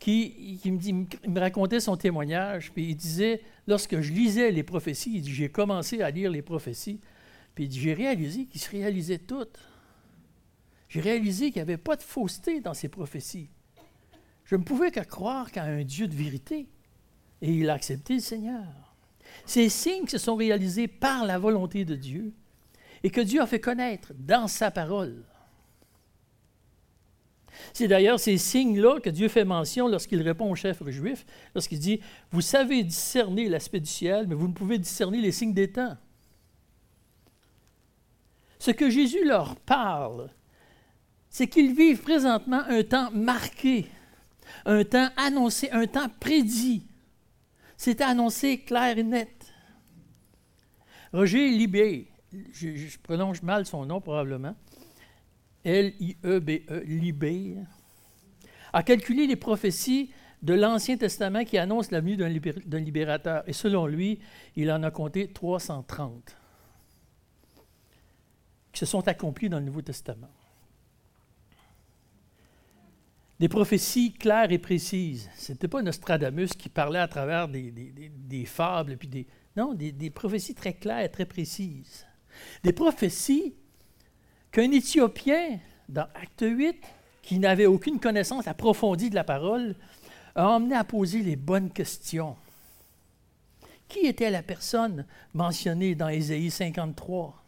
qui, 0.00 0.60
me, 0.66 1.38
racontait 1.38 1.78
son 1.78 1.96
témoignage, 1.96 2.72
puis 2.72 2.90
il 2.90 2.96
disait, 2.96 3.42
lorsque 3.66 4.00
je 4.00 4.12
lisais 4.12 4.50
les 4.50 4.62
prophéties, 4.62 5.22
j'ai 5.24 5.50
commencé 5.50 6.02
à 6.02 6.10
lire 6.10 6.30
les 6.30 6.42
prophéties, 6.42 7.00
puis 7.54 7.68
j'ai 7.70 7.94
réalisé 7.94 8.46
qu'ils 8.46 8.60
se 8.60 8.70
réalisaient 8.70 9.18
toutes. 9.18 9.58
J'ai 10.88 11.00
réalisé 11.00 11.50
qu'il 11.50 11.56
n'y 11.56 11.68
avait 11.68 11.76
pas 11.76 11.96
de 11.96 12.02
fausseté 12.02 12.60
dans 12.60 12.74
ces 12.74 12.88
prophéties. 12.88 13.50
Je 14.44 14.56
ne 14.56 14.62
pouvais 14.62 14.90
que 14.90 15.00
croire 15.00 15.52
qu'à 15.52 15.64
un 15.64 15.84
Dieu 15.84 16.08
de 16.08 16.14
vérité. 16.14 16.66
Et 17.42 17.52
il 17.52 17.68
a 17.68 17.74
accepté 17.74 18.14
le 18.14 18.20
Seigneur. 18.20 18.64
Ces 19.44 19.68
signes 19.68 20.06
se 20.06 20.16
sont 20.16 20.36
réalisés 20.36 20.88
par 20.88 21.26
la 21.26 21.38
volonté 21.38 21.84
de 21.84 21.94
Dieu 21.94 22.32
et 23.02 23.10
que 23.10 23.20
Dieu 23.20 23.40
a 23.40 23.46
fait 23.46 23.60
connaître 23.60 24.12
dans 24.18 24.48
sa 24.48 24.70
parole. 24.70 25.24
C'est 27.72 27.88
d'ailleurs 27.88 28.20
ces 28.20 28.38
signes-là 28.38 29.00
que 29.00 29.10
Dieu 29.10 29.28
fait 29.28 29.44
mention 29.44 29.88
lorsqu'il 29.88 30.22
répond 30.22 30.50
au 30.50 30.54
chef 30.54 30.82
juif, 30.88 31.26
lorsqu'il 31.54 31.78
dit, 31.78 32.00
Vous 32.30 32.40
savez 32.40 32.84
discerner 32.84 33.48
l'aspect 33.48 33.80
du 33.80 33.90
ciel, 33.90 34.26
mais 34.28 34.34
vous 34.34 34.48
ne 34.48 34.52
pouvez 34.52 34.78
discerner 34.78 35.20
les 35.20 35.32
signes 35.32 35.54
des 35.54 35.70
temps. 35.70 35.96
Ce 38.58 38.70
que 38.70 38.90
Jésus 38.90 39.24
leur 39.24 39.56
parle, 39.56 40.30
c'est 41.30 41.46
qu'ils 41.46 41.74
vivent 41.74 42.02
présentement 42.02 42.62
un 42.68 42.82
temps 42.82 43.10
marqué, 43.12 43.86
un 44.64 44.84
temps 44.84 45.08
annoncé, 45.16 45.70
un 45.70 45.86
temps 45.86 46.08
prédit. 46.20 46.84
C'était 47.76 48.04
annoncé 48.04 48.58
clair 48.58 48.98
et 48.98 49.04
net. 49.04 49.30
Roger 51.12 51.48
Libé, 51.50 52.08
je, 52.32 52.98
prononce 52.98 53.42
mal 53.42 53.66
son 53.66 53.86
nom 53.86 54.00
probablement, 54.00 54.54
L-I-E-B-E, 55.64 56.84
Libé, 56.84 57.56
a 58.72 58.82
calculé 58.82 59.26
les 59.26 59.36
prophéties 59.36 60.10
de 60.42 60.54
l'Ancien 60.54 60.96
Testament 60.96 61.44
qui 61.44 61.58
annoncent 61.58 61.88
la 61.90 62.00
venue 62.00 62.16
d'un 62.16 62.78
libérateur. 62.78 63.42
Et 63.46 63.52
selon 63.52 63.86
lui, 63.86 64.20
il 64.56 64.70
en 64.70 64.82
a 64.82 64.90
compté 64.90 65.28
330 65.28 66.36
qui 68.72 68.80
se 68.80 68.86
sont 68.86 69.08
accomplies 69.08 69.48
dans 69.48 69.58
le 69.58 69.64
Nouveau 69.64 69.82
Testament. 69.82 70.30
Des 73.40 73.48
prophéties 73.48 74.12
claires 74.12 74.50
et 74.50 74.58
précises. 74.58 75.30
Ce 75.36 75.52
n'était 75.52 75.68
pas 75.68 75.80
Nostradamus 75.80 76.48
qui 76.54 76.68
parlait 76.68 76.98
à 76.98 77.08
travers 77.08 77.48
des, 77.48 78.44
fables, 78.46 78.98
non, 79.56 79.74
des, 79.74 80.10
prophéties 80.10 80.54
très 80.54 80.74
claires 80.74 81.04
et 81.04 81.10
très 81.10 81.26
précises. 81.26 82.07
Des 82.62 82.72
prophéties 82.72 83.54
qu'un 84.50 84.70
Éthiopien, 84.70 85.58
dans 85.88 86.06
Acte 86.14 86.44
8, 86.46 86.76
qui 87.22 87.38
n'avait 87.38 87.66
aucune 87.66 88.00
connaissance 88.00 88.48
approfondie 88.48 89.10
de 89.10 89.14
la 89.14 89.24
parole, 89.24 89.74
a 90.34 90.48
emmené 90.48 90.74
à 90.74 90.84
poser 90.84 91.22
les 91.22 91.36
bonnes 91.36 91.70
questions. 91.70 92.36
Qui 93.88 94.00
était 94.00 94.30
la 94.30 94.42
personne 94.42 95.06
mentionnée 95.34 95.94
dans 95.94 96.08
Ésaïe 96.08 96.50
53? 96.50 97.42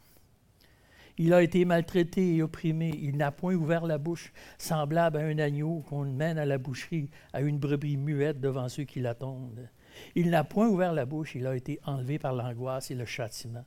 Il 1.19 1.35
a 1.35 1.43
été 1.43 1.67
maltraité 1.67 2.37
et 2.37 2.43
opprimé. 2.43 2.99
Il 3.03 3.19
n'a 3.19 3.31
point 3.31 3.55
ouvert 3.55 3.87
la 3.87 3.99
bouche, 3.99 4.33
semblable 4.57 5.19
à 5.19 5.21
un 5.21 5.39
agneau 5.39 5.85
qu'on 5.89 6.07
mène 6.07 6.39
à 6.39 6.47
la 6.47 6.57
boucherie, 6.57 7.11
à 7.35 7.43
une 7.43 7.59
brebis 7.59 7.99
muette 7.99 8.41
devant 8.41 8.71
ceux 8.71 8.85
qui 8.85 9.01
l'attendent. 9.01 9.69
Il 10.15 10.31
n'a 10.31 10.45
point 10.45 10.69
ouvert 10.69 10.95
la 10.95 11.05
bouche, 11.05 11.35
il 11.35 11.47
a 11.47 11.55
été 11.55 11.79
enlevé 11.85 12.19
par 12.19 12.33
l'angoisse 12.33 12.91
et 12.91 12.95
le 12.95 13.05
châtiment. 13.05 13.67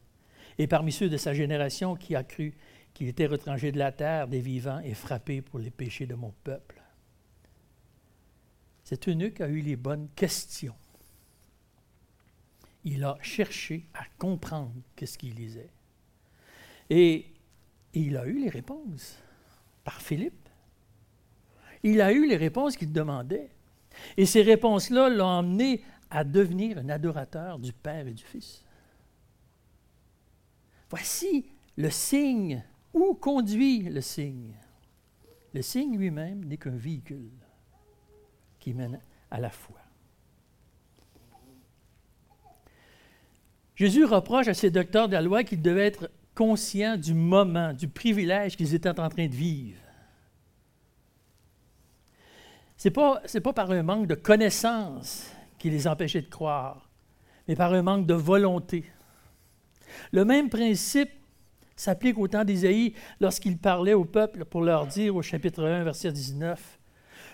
Et 0.58 0.68
parmi 0.68 0.92
ceux 0.92 1.10
de 1.10 1.18
sa 1.18 1.34
génération 1.34 1.96
qui 1.96 2.16
a 2.16 2.24
cru, 2.24 2.54
qu'il 2.94 3.08
était 3.08 3.26
retranché 3.26 3.72
de 3.72 3.80
la 3.80 3.92
terre 3.92 4.28
des 4.28 4.40
vivants 4.40 4.80
et 4.80 4.94
frappé 4.94 5.42
pour 5.42 5.60
les 5.60 5.72
péchés 5.72 6.06
de 6.06 6.16
mon 6.16 6.34
peuple. 6.44 6.82
Cet 8.84 9.08
eunuque 9.08 9.42
a 9.42 9.48
eu 9.48 9.62
les 9.62 9.76
bonnes 9.76 10.10
questions. 10.16 10.76
Il 12.84 13.04
a 13.04 13.18
cherché 13.22 13.88
à 13.94 14.04
comprendre 14.18 14.74
ce 15.04 15.18
qu'il 15.18 15.36
lisait. 15.36 15.72
Et, 16.90 17.28
il 17.94 18.18
a 18.18 18.26
eu 18.26 18.40
les 18.40 18.50
réponses 18.50 19.18
par 19.84 20.02
Philippe. 20.02 20.50
Il 21.84 22.02
a 22.02 22.12
eu 22.12 22.28
les 22.28 22.38
réponses 22.38 22.76
qu'il 22.76 22.92
demandait. 22.92 23.50
Et 24.18 24.26
ces 24.26 24.42
réponses-là 24.42 25.10
l'ont 25.10 25.26
emmené 25.26 25.84
à 26.10 26.24
devenir 26.24 26.80
un 26.80 26.90
adorateur 26.90 27.60
du 27.60 27.72
Père 27.72 28.08
et 28.08 28.14
du 28.14 28.24
Fils. 28.24 28.63
Voici 30.96 31.44
le 31.76 31.90
signe 31.90 32.64
où 32.94 33.16
conduit 33.16 33.82
le 33.82 34.00
signe? 34.00 34.54
Le 35.52 35.64
signe 35.64 35.98
lui-même 35.98 36.46
n'est 36.46 36.58
qu'un 36.58 36.70
véhicule 36.70 37.32
qui 38.60 38.76
mène 38.76 39.02
à 39.32 39.40
la 39.40 39.50
foi. 39.50 39.80
Jésus 43.74 44.06
reproche 44.06 44.48
à 44.48 44.54
ces 44.54 44.70
docteurs 44.70 45.08
de 45.08 45.14
la 45.14 45.24
loi 45.24 45.44
qu'ils 45.44 45.64
devaient 45.64 45.88
être 45.88 46.12
conscients 46.36 46.96
du 46.96 47.16
moment, 47.16 47.74
du 47.74 47.88
privilège 47.88 48.56
qu'ils 48.56 48.76
étaient 48.76 49.00
en 49.00 49.10
train 49.10 49.26
de 49.26 49.36
vivre. 49.36 49.82
Ce 52.78 52.88
n'est 52.88 52.94
pas, 52.94 53.20
pas 53.44 53.54
par 53.54 53.72
un 53.72 53.82
manque 53.82 54.06
de 54.06 54.14
connaissance 54.14 55.32
qui 55.58 55.72
les 55.72 55.88
empêchait 55.88 56.22
de 56.22 56.30
croire, 56.30 56.88
mais 57.48 57.56
par 57.56 57.74
un 57.74 57.82
manque 57.82 58.06
de 58.06 58.14
volonté. 58.14 58.86
Le 60.12 60.26
même 60.26 60.50
principe 60.50 61.10
s'applique 61.76 62.18
au 62.18 62.28
temps 62.28 62.44
d'Isaïe 62.44 62.94
lorsqu'il 63.20 63.58
parlait 63.58 63.94
au 63.94 64.06
peuple 64.06 64.46
pour 64.46 64.62
leur 64.62 64.88
dire 64.88 65.16
au 65.16 65.22
chapitre 65.22 65.64
1, 65.64 65.84
verset 65.84 66.12
19, 66.12 66.80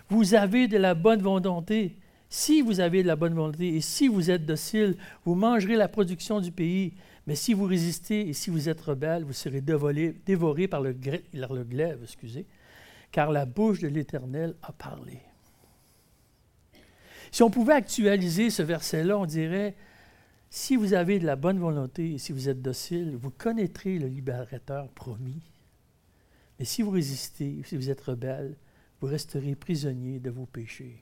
Vous 0.10 0.34
avez 0.34 0.68
de 0.68 0.78
la 0.78 0.94
bonne 0.94 1.22
volonté. 1.22 1.98
Si 2.32 2.62
vous 2.62 2.80
avez 2.80 3.02
de 3.02 3.08
la 3.08 3.16
bonne 3.16 3.34
volonté 3.34 3.76
et 3.76 3.82
si 3.82 4.08
vous 4.08 4.30
êtes 4.30 4.46
docile, 4.46 4.96
vous 5.26 5.34
mangerez 5.34 5.76
la 5.76 5.88
production 5.88 6.40
du 6.40 6.52
pays. 6.52 6.94
Mais 7.26 7.36
si 7.36 7.54
vous 7.54 7.66
résistez 7.66 8.30
et 8.30 8.34
si 8.34 8.50
vous 8.50 8.70
êtes 8.70 8.82
rebelle, 8.82 9.24
vous 9.24 9.34
serez 9.34 9.62
dévorés 9.62 10.68
par 10.68 10.82
le, 10.82 10.96
le 11.34 11.64
glaive, 11.64 12.00
excusez, 12.04 12.46
car 13.12 13.32
la 13.32 13.46
bouche 13.46 13.80
de 13.80 13.88
l'Éternel 13.88 14.56
a 14.62 14.72
parlé. 14.72 15.20
Si 17.32 17.44
on 17.44 17.50
pouvait 17.50 17.74
actualiser 17.74 18.50
ce 18.50 18.64
verset-là, 18.64 19.18
on 19.18 19.26
dirait 19.26 19.76
si 20.50 20.76
vous 20.76 20.94
avez 20.94 21.20
de 21.20 21.26
la 21.26 21.36
bonne 21.36 21.60
volonté 21.60 22.14
et 22.14 22.18
si 22.18 22.32
vous 22.32 22.50
êtes 22.50 22.62
docile, 22.62 23.16
vous 23.16 23.32
connaîtrez 23.32 24.00
le 24.00 24.08
libérateur 24.08 24.90
promis. 24.90 25.42
Mais 26.58 26.66
si 26.66 26.82
vous 26.82 26.92
résistez, 26.92 27.62
si 27.64 27.78
vous 27.78 27.90
êtes 27.90 28.02
rebelle, 28.02 28.56
vous 29.00 29.08
resterez 29.08 29.56
prisonnier 29.56 30.20
de 30.20 30.30
vos 30.30 30.46
péchés. 30.46 31.02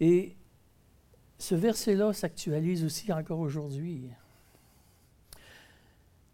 Et 0.00 0.36
ce 1.38 1.54
verset-là 1.54 2.12
s'actualise 2.12 2.84
aussi 2.84 3.12
encore 3.12 3.40
aujourd'hui. 3.40 4.08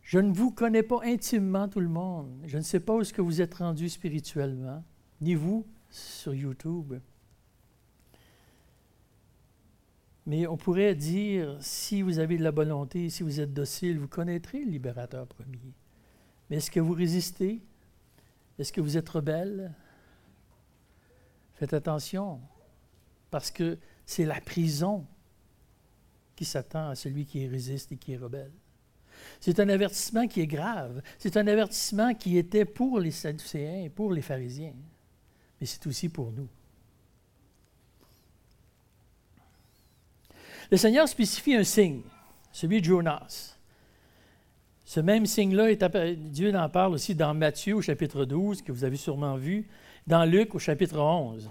Je 0.03 0.19
ne 0.19 0.33
vous 0.33 0.51
connais 0.51 0.83
pas 0.83 1.01
intimement 1.03 1.67
tout 1.69 1.81
le 1.81 1.89
monde. 1.89 2.31
Je 2.47 2.59
ne 2.59 2.63
sais 2.63 2.81
pas 2.81 2.95
où 2.95 3.01
est-ce 3.01 3.13
que 3.13 3.23
vous 3.23 3.41
êtes 3.41 3.55
rendu 3.55 3.89
spirituellement, 3.89 4.85
ni 5.21 5.35
vous 5.35 5.67
sur 5.89 6.35
YouTube. 6.35 6.95
Mais 10.27 10.47
on 10.47 10.57
pourrait 10.57 10.95
dire, 10.95 11.57
si 11.61 12.01
vous 12.01 12.19
avez 12.19 12.39
de 12.39 12.43
la 12.43 12.51
volonté, 12.51 13.11
si 13.11 13.23
vous 13.23 13.41
êtes 13.41 13.53
docile, 13.53 13.99
vous 13.99 14.09
connaîtrez 14.09 14.65
le 14.65 14.71
libérateur 14.71 15.27
premier. 15.27 15.75
Mais 16.49 16.57
est-ce 16.57 16.71
que 16.71 16.81
vous 16.81 16.95
résistez? 16.95 17.63
Est-ce 18.59 18.73
que 18.73 18.81
vous 18.81 18.97
êtes 18.97 19.09
rebelle? 19.09 19.73
Faites 21.55 21.75
attention, 21.75 22.41
parce 23.31 23.51
que 23.51 23.79
c'est 24.07 24.25
la 24.25 24.41
prison 24.41 25.07
qui 26.37 26.45
s'attend 26.45 26.89
à 26.89 26.95
celui 26.95 27.27
qui 27.27 27.47
résiste 27.47 27.93
et 27.93 27.97
qui 27.97 28.13
est 28.13 28.17
rebelle. 28.17 28.53
C'est 29.41 29.61
un 29.61 29.69
avertissement 29.69 30.27
qui 30.27 30.41
est 30.41 30.47
grave. 30.47 31.03
C'est 31.19 31.37
un 31.37 31.47
avertissement 31.47 32.15
qui 32.15 32.37
était 32.37 32.65
pour 32.65 32.99
les 32.99 33.11
Sadducéens 33.11 33.85
et 33.85 33.89
pour 33.89 34.13
les 34.13 34.23
pharisiens. 34.23 34.75
Mais 35.61 35.67
c'est 35.67 35.87
aussi 35.87 36.09
pour 36.09 36.33
nous. 36.33 36.49
Le 40.75 40.79
Seigneur 40.79 41.09
spécifie 41.09 41.55
un 41.55 41.63
signe, 41.63 42.01
celui 42.51 42.81
de 42.81 42.87
Jonas. 42.87 43.57
Ce 44.85 44.99
même 44.99 45.25
signe-là, 45.25 45.73
Dieu 46.17 46.53
en 46.53 46.69
parle 46.69 46.95
aussi 46.95 47.15
dans 47.15 47.33
Matthieu 47.33 47.77
au 47.77 47.81
chapitre 47.81 48.25
12, 48.25 48.63
que 48.63 48.73
vous 48.73 48.83
avez 48.83 48.97
sûrement 48.97 49.37
vu, 49.37 49.69
dans 50.09 50.25
Luc 50.25 50.53
au 50.57 50.59
chapitre 50.59 50.99
11. 50.99 51.49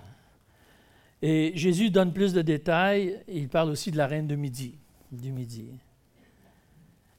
Et 1.22 1.54
Jésus 1.56 1.90
donne 1.90 2.12
plus 2.12 2.34
de 2.34 2.42
détails, 2.42 3.18
et 3.30 3.38
il 3.38 3.48
parle 3.48 3.70
aussi 3.70 3.92
de 3.92 3.98
la 3.98 4.08
reine 4.08 4.28
de 4.28 4.36
midi, 4.36 4.76
du 5.10 5.32
midi. 5.32 5.72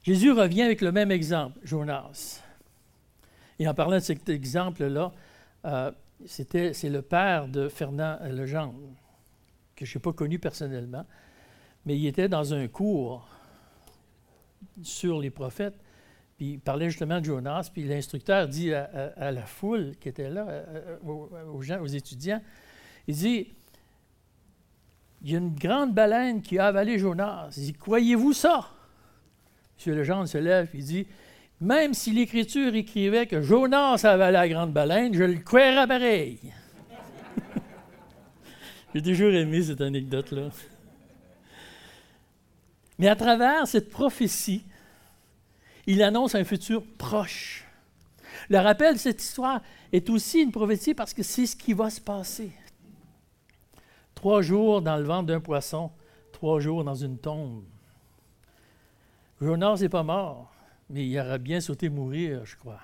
Jésus 0.03 0.31
revient 0.31 0.61
avec 0.61 0.81
le 0.81 0.91
même 0.91 1.09
exemple, 1.09 1.57
Jonas. 1.63 2.43
Et 3.57 3.67
en 3.67 3.73
parlant 3.73 3.95
de 3.95 4.01
cet 4.01 4.29
exemple-là, 4.29 5.11
euh, 5.65 5.91
c'est 6.27 6.53
le 6.53 7.01
père 7.01 7.47
de 7.47 7.67
Fernand 7.67 8.19
Legendre, 8.29 8.93
que 9.75 9.87
je 9.87 9.97
n'ai 9.97 10.01
pas 10.03 10.13
connu 10.13 10.37
personnellement, 10.37 11.03
mais 11.85 11.97
il 11.97 12.07
était 12.07 12.27
dans 12.27 12.53
un 12.53 12.67
cours 12.67 13.27
sur 14.81 15.19
les 15.19 15.29
prophètes, 15.29 15.75
puis 16.37 16.53
il 16.53 16.59
parlait 16.59 16.89
justement 16.89 17.19
de 17.19 17.25
Jonas, 17.25 17.69
puis 17.71 17.83
l'instructeur 17.83 18.47
dit 18.47 18.73
à, 18.73 19.31
la 19.31 19.45
foule 19.45 19.93
qui 20.01 20.09
était 20.09 20.29
là, 20.29 20.65
aux, 21.05 21.61
gens, 21.61 21.81
aux 21.81 21.87
étudiants, 21.87 22.41
il 23.07 23.15
dit, 23.15 23.47
il 25.21 25.31
y 25.31 25.35
a 25.35 25.37
une 25.37 25.55
grande 25.55 25.93
baleine 25.93 26.41
qui 26.41 26.59
a 26.59 26.67
avalé 26.67 26.99
Jonas. 26.99 27.53
Il 27.57 27.63
dit, 27.63 27.73
croyez-vous 27.73 28.33
ça? 28.33 28.69
M. 29.85 29.95
Legendre 29.95 30.27
se 30.27 30.37
lève 30.37 30.69
et 30.73 30.81
dit, 30.81 31.07
même 31.61 31.93
si 31.93 32.11
l'Écriture 32.11 32.75
écrivait 32.75 33.27
que 33.27 33.41
Jonas 33.41 34.01
avalé 34.03 34.33
la 34.33 34.49
grande 34.49 34.73
baleine, 34.73 35.13
je 35.13 35.23
le 35.23 35.39
croirais 35.39 35.87
pareil. 35.87 36.39
J'ai 38.93 39.01
toujours 39.01 39.31
aimé 39.31 39.63
cette 39.63 39.81
anecdote-là. 39.81 40.49
Mais 42.97 43.07
à 43.07 43.15
travers 43.15 43.67
cette 43.67 43.89
prophétie, 43.89 44.63
il 45.85 46.01
annonce 46.01 46.35
un 46.35 46.43
futur 46.43 46.83
proche. 46.97 47.65
Le 48.49 48.57
rappel 48.57 48.95
de 48.95 48.99
cette 48.99 49.21
histoire 49.21 49.61
est 49.91 50.09
aussi 50.09 50.41
une 50.41 50.51
prophétie 50.51 50.93
parce 50.93 51.13
que 51.13 51.23
c'est 51.23 51.45
ce 51.45 51.55
qui 51.55 51.73
va 51.73 51.89
se 51.89 52.01
passer. 52.01 52.51
Trois 54.13 54.41
jours 54.41 54.81
dans 54.81 54.97
le 54.97 55.03
ventre 55.03 55.27
d'un 55.27 55.39
poisson, 55.39 55.91
trois 56.31 56.59
jours 56.59 56.83
dans 56.83 56.95
une 56.95 57.17
tombe. 57.17 57.63
Jonas 59.41 59.77
n'est 59.81 59.89
pas 59.89 60.03
mort, 60.03 60.53
mais 60.89 61.05
il 61.05 61.19
aura 61.19 61.37
bien 61.37 61.59
sauté 61.59 61.89
mourir, 61.89 62.45
je 62.45 62.55
crois. 62.55 62.79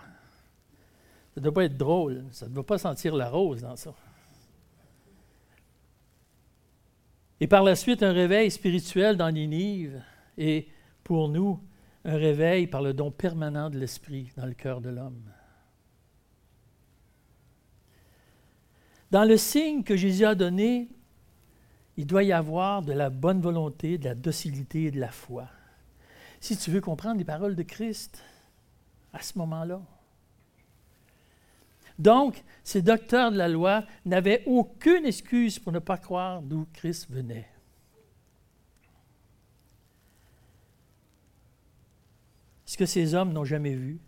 Ça 1.33 1.39
ne 1.39 1.43
doit 1.43 1.53
pas 1.53 1.63
être 1.63 1.77
drôle, 1.77 2.25
ça 2.31 2.47
ne 2.47 2.53
doit 2.53 2.65
pas 2.65 2.77
sentir 2.77 3.15
la 3.15 3.29
rose 3.29 3.61
dans 3.61 3.75
ça. 3.75 3.93
Et 7.41 7.47
par 7.47 7.63
la 7.63 7.75
suite, 7.75 8.03
un 8.03 8.13
réveil 8.13 8.51
spirituel 8.51 9.17
dans 9.17 9.31
Ninive. 9.31 10.01
Et 10.37 10.67
pour 11.03 11.27
nous, 11.27 11.59
un 12.05 12.15
réveil 12.15 12.67
par 12.67 12.83
le 12.83 12.93
don 12.93 13.09
permanent 13.09 13.71
de 13.71 13.79
l'Esprit 13.79 14.31
dans 14.37 14.45
le 14.45 14.53
cœur 14.53 14.79
de 14.79 14.89
l'homme. 14.89 15.23
Dans 19.09 19.25
le 19.25 19.37
signe 19.37 19.83
que 19.83 19.97
Jésus 19.97 20.23
a 20.23 20.35
donné, 20.35 20.87
il 21.97 22.05
doit 22.05 22.23
y 22.23 22.31
avoir 22.31 22.83
de 22.83 22.93
la 22.93 23.09
bonne 23.09 23.41
volonté, 23.41 23.97
de 23.97 24.05
la 24.05 24.15
docilité 24.15 24.83
et 24.83 24.91
de 24.91 24.99
la 24.99 25.11
foi. 25.11 25.47
Si 26.39 26.55
tu 26.55 26.69
veux 26.69 26.79
comprendre 26.79 27.17
les 27.17 27.25
paroles 27.25 27.55
de 27.55 27.63
Christ 27.63 28.23
à 29.13 29.21
ce 29.21 29.37
moment-là. 29.39 29.81
Donc, 32.01 32.43
ces 32.63 32.81
docteurs 32.81 33.31
de 33.31 33.37
la 33.37 33.47
loi 33.47 33.85
n'avaient 34.05 34.41
aucune 34.47 35.05
excuse 35.05 35.59
pour 35.59 35.71
ne 35.71 35.77
pas 35.77 35.99
croire 35.99 36.41
d'où 36.41 36.65
Christ 36.73 37.07
venait. 37.11 37.47
Ce 42.65 42.75
que 42.75 42.87
ces 42.87 43.13
hommes 43.13 43.33
n'ont 43.33 43.45
jamais 43.45 43.75
vu, 43.75 43.99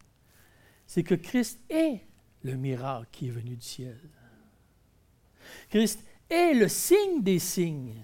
c'est 0.87 1.03
que 1.03 1.13
Christ 1.13 1.59
est 1.69 2.01
le 2.41 2.55
miracle 2.55 3.09
qui 3.11 3.27
est 3.27 3.31
venu 3.31 3.57
du 3.57 3.61
ciel. 3.61 3.99
Christ 5.69 6.03
est 6.31 6.55
le 6.55 6.67
signe 6.67 7.21
des 7.21 7.37
signes, 7.37 8.03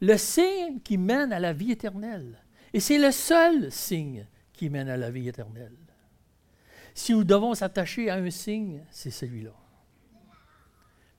le 0.00 0.16
signe 0.16 0.80
qui 0.80 0.98
mène 0.98 1.32
à 1.32 1.38
la 1.38 1.52
vie 1.52 1.70
éternelle. 1.70 2.42
Et 2.72 2.80
c'est 2.80 2.98
le 2.98 3.12
seul 3.12 3.70
signe 3.70 4.26
qui 4.52 4.70
mène 4.70 4.88
à 4.88 4.96
la 4.96 5.12
vie 5.12 5.28
éternelle. 5.28 5.89
Si 6.94 7.12
nous 7.12 7.24
devons 7.24 7.54
s'attacher 7.54 8.10
à 8.10 8.16
un 8.16 8.30
signe, 8.30 8.82
c'est 8.90 9.10
celui-là. 9.10 9.54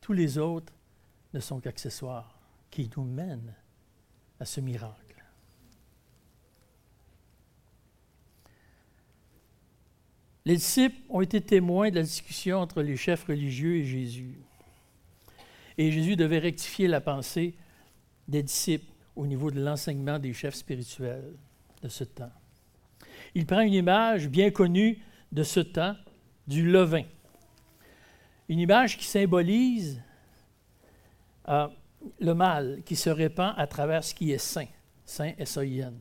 Tous 0.02 0.14
les 0.14 0.38
autres 0.38 0.74
ne 1.34 1.40
sont 1.40 1.60
qu'accessoires 1.60 2.40
qui 2.70 2.90
nous 2.96 3.04
mènent 3.04 3.54
à 4.40 4.46
ce 4.46 4.60
miracle. 4.62 5.12
Les 10.46 10.56
disciples 10.56 10.98
ont 11.10 11.22
été 11.22 11.40
témoins 11.40 11.92
de 11.92 11.96
la 11.96 12.02
discussion 12.02 12.58
entre 12.58 12.82
les 12.82 12.98
chefs 12.98 13.26
religieux 13.26 13.78
et 13.78 13.86
Jésus. 13.86 14.40
Et 15.78 15.92
Jésus 15.92 16.16
devait 16.16 16.40
rectifier 16.40 16.88
la 16.88 17.00
pensée 17.00 17.56
des 18.28 18.42
disciples 18.42 18.92
au 19.16 19.28
niveau 19.28 19.52
de 19.52 19.62
l'enseignement 19.62 20.18
des 20.18 20.34
chefs 20.34 20.56
spirituels 20.56 21.36
de 21.84 21.88
ce 21.88 22.04
temps. 22.04 22.32
Il 23.36 23.46
prend 23.46 23.62
une 23.62 23.74
image 23.74 24.28
bien 24.28 24.50
connue 24.50 25.00
de 25.32 25.44
ce 25.44 25.60
temps, 25.60 25.96
du 26.48 26.70
levain. 26.70 27.04
Une 28.50 28.60
image 28.60 28.98
qui 28.98 29.06
symbolise 29.06 30.02
euh, 31.48 31.68
le 32.20 32.34
mal 32.34 32.82
qui 32.86 32.96
se 32.96 33.10
répand 33.10 33.54
à 33.58 33.68
travers 33.68 34.04
ce 34.04 34.14
qui 34.14 34.32
est 34.32 34.38
saint, 34.38 34.68
saint 35.06 35.34
S-A-I-N, 35.38 36.00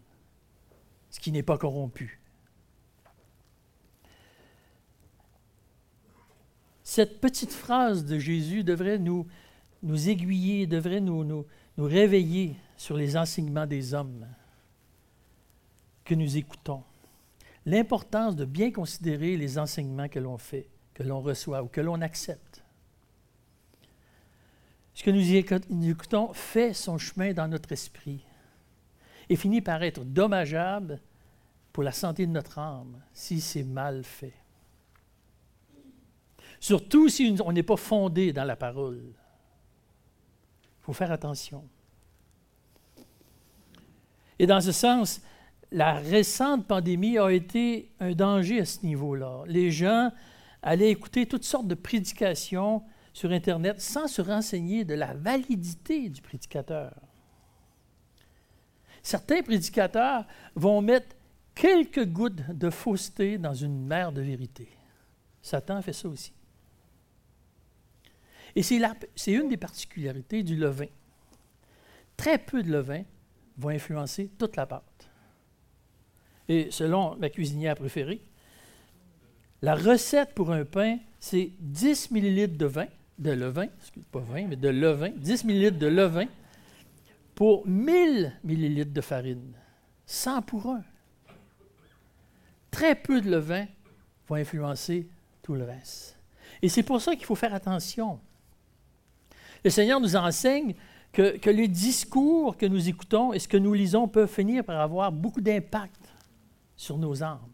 ce 1.10 1.20
qui 1.20 1.30
n'est 1.30 1.42
pas 1.42 1.58
corrompu. 1.58 2.20
Cette 6.82 7.20
petite 7.20 7.52
phrase 7.52 8.04
de 8.04 8.18
Jésus 8.18 8.64
devrait 8.64 8.98
nous, 8.98 9.26
nous 9.82 10.08
aiguiller, 10.08 10.66
devrait 10.66 11.00
nous 11.00 11.46
réveiller 11.78 12.56
sur 12.76 12.96
les 12.96 13.16
enseignements 13.16 13.66
des 13.66 13.94
hommes 13.94 14.26
que 16.04 16.14
nous 16.16 16.36
écoutons. 16.36 16.82
L'importance 17.70 18.34
de 18.34 18.44
bien 18.44 18.72
considérer 18.72 19.36
les 19.36 19.56
enseignements 19.56 20.08
que 20.08 20.18
l'on 20.18 20.38
fait, 20.38 20.68
que 20.92 21.04
l'on 21.04 21.20
reçoit 21.20 21.62
ou 21.62 21.68
que 21.68 21.80
l'on 21.80 22.00
accepte. 22.00 22.64
Ce 24.92 25.04
que 25.04 25.12
nous 25.12 25.88
écoutons 25.88 26.32
fait 26.32 26.74
son 26.74 26.98
chemin 26.98 27.32
dans 27.32 27.46
notre 27.46 27.70
esprit 27.70 28.26
et 29.28 29.36
finit 29.36 29.60
par 29.60 29.84
être 29.84 30.04
dommageable 30.04 31.00
pour 31.72 31.84
la 31.84 31.92
santé 31.92 32.26
de 32.26 32.32
notre 32.32 32.58
âme 32.58 33.00
si 33.12 33.40
c'est 33.40 33.62
mal 33.62 34.02
fait. 34.02 34.34
Surtout 36.58 37.08
si 37.08 37.36
on 37.44 37.52
n'est 37.52 37.62
pas 37.62 37.76
fondé 37.76 38.32
dans 38.32 38.42
la 38.42 38.56
parole. 38.56 39.00
Il 39.04 40.82
faut 40.82 40.92
faire 40.92 41.12
attention. 41.12 41.64
Et 44.40 44.48
dans 44.48 44.60
ce 44.60 44.72
sens, 44.72 45.22
la 45.72 45.94
récente 45.94 46.66
pandémie 46.66 47.18
a 47.18 47.30
été 47.30 47.90
un 48.00 48.12
danger 48.12 48.60
à 48.60 48.64
ce 48.64 48.84
niveau-là. 48.84 49.44
Les 49.46 49.70
gens 49.70 50.10
allaient 50.62 50.90
écouter 50.90 51.26
toutes 51.26 51.44
sortes 51.44 51.68
de 51.68 51.74
prédications 51.74 52.82
sur 53.12 53.30
Internet 53.30 53.80
sans 53.80 54.08
se 54.08 54.22
renseigner 54.22 54.84
de 54.84 54.94
la 54.94 55.14
validité 55.14 56.08
du 56.08 56.20
prédicateur. 56.20 56.94
certains 59.02 59.42
prédicateurs 59.42 60.26
vont 60.54 60.82
mettre 60.82 61.16
quelques 61.54 62.06
gouttes 62.06 62.50
de 62.50 62.70
fausseté 62.70 63.38
dans 63.38 63.54
une 63.54 63.86
mer 63.86 64.12
de 64.12 64.20
vérité. 64.20 64.68
Satan 65.42 65.80
fait 65.82 65.92
ça 65.92 66.08
aussi. 66.08 66.32
Et 68.54 68.62
c'est 68.62 69.32
une 69.32 69.48
des 69.48 69.56
particularités 69.56 70.42
du 70.42 70.56
levain. 70.56 70.88
Très 72.16 72.38
peu 72.38 72.62
de 72.62 72.70
levain 72.70 73.04
vont 73.56 73.70
influencer 73.70 74.30
toute 74.38 74.56
la 74.56 74.66
pâte. 74.66 74.89
Et 76.50 76.72
selon 76.72 77.14
ma 77.14 77.30
cuisinière 77.30 77.76
préférée, 77.76 78.20
la 79.62 79.76
recette 79.76 80.34
pour 80.34 80.50
un 80.50 80.64
pain, 80.64 80.98
c'est 81.20 81.52
10 81.60 82.10
ml 82.10 82.56
de 82.56 82.66
vin, 82.66 82.86
de 83.20 83.30
levain, 83.30 83.68
pas 84.10 84.18
vin, 84.18 84.48
mais 84.48 84.56
de 84.56 84.68
levain, 84.68 85.10
10 85.10 85.44
ml 85.44 85.78
de 85.78 85.86
levain 85.86 86.26
pour 87.36 87.64
1000 87.68 88.32
ml 88.42 88.92
de 88.92 89.00
farine. 89.00 89.52
100 90.06 90.42
pour 90.42 90.66
un. 90.66 90.82
Très 92.72 92.96
peu 92.96 93.20
de 93.20 93.30
levain 93.30 93.66
vont 94.26 94.34
influencer 94.34 95.06
tout 95.42 95.54
le 95.54 95.62
reste. 95.62 96.18
Et 96.62 96.68
c'est 96.68 96.82
pour 96.82 97.00
ça 97.00 97.14
qu'il 97.14 97.26
faut 97.26 97.36
faire 97.36 97.54
attention. 97.54 98.18
Le 99.62 99.70
Seigneur 99.70 100.00
nous 100.00 100.16
enseigne 100.16 100.74
que, 101.12 101.38
que, 101.38 101.50
les 101.50 101.68
discours 101.68 102.56
que 102.56 102.66
nous 102.66 102.88
écoutons 102.88 103.32
et 103.32 103.38
ce 103.38 103.46
que 103.46 103.56
nous 103.56 103.72
lisons 103.72 104.08
peuvent 104.08 104.28
finir 104.28 104.64
par 104.64 104.80
avoir 104.80 105.12
beaucoup 105.12 105.40
d'impact 105.40 105.99
sur 106.80 106.96
nos 106.96 107.22
âmes. 107.22 107.52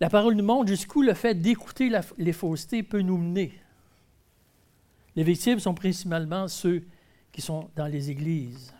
La 0.00 0.10
parole 0.10 0.34
nous 0.34 0.44
montre 0.44 0.66
jusqu'où 0.66 1.02
le 1.02 1.14
fait 1.14 1.36
d'écouter 1.36 1.88
les 2.18 2.32
faussetés 2.32 2.82
peut 2.82 3.00
nous 3.00 3.16
mener. 3.16 3.52
Les 5.14 5.22
victimes 5.22 5.60
sont 5.60 5.74
principalement 5.74 6.48
ceux 6.48 6.84
qui 7.30 7.42
sont 7.42 7.70
dans 7.76 7.86
les 7.86 8.10
églises. 8.10 8.74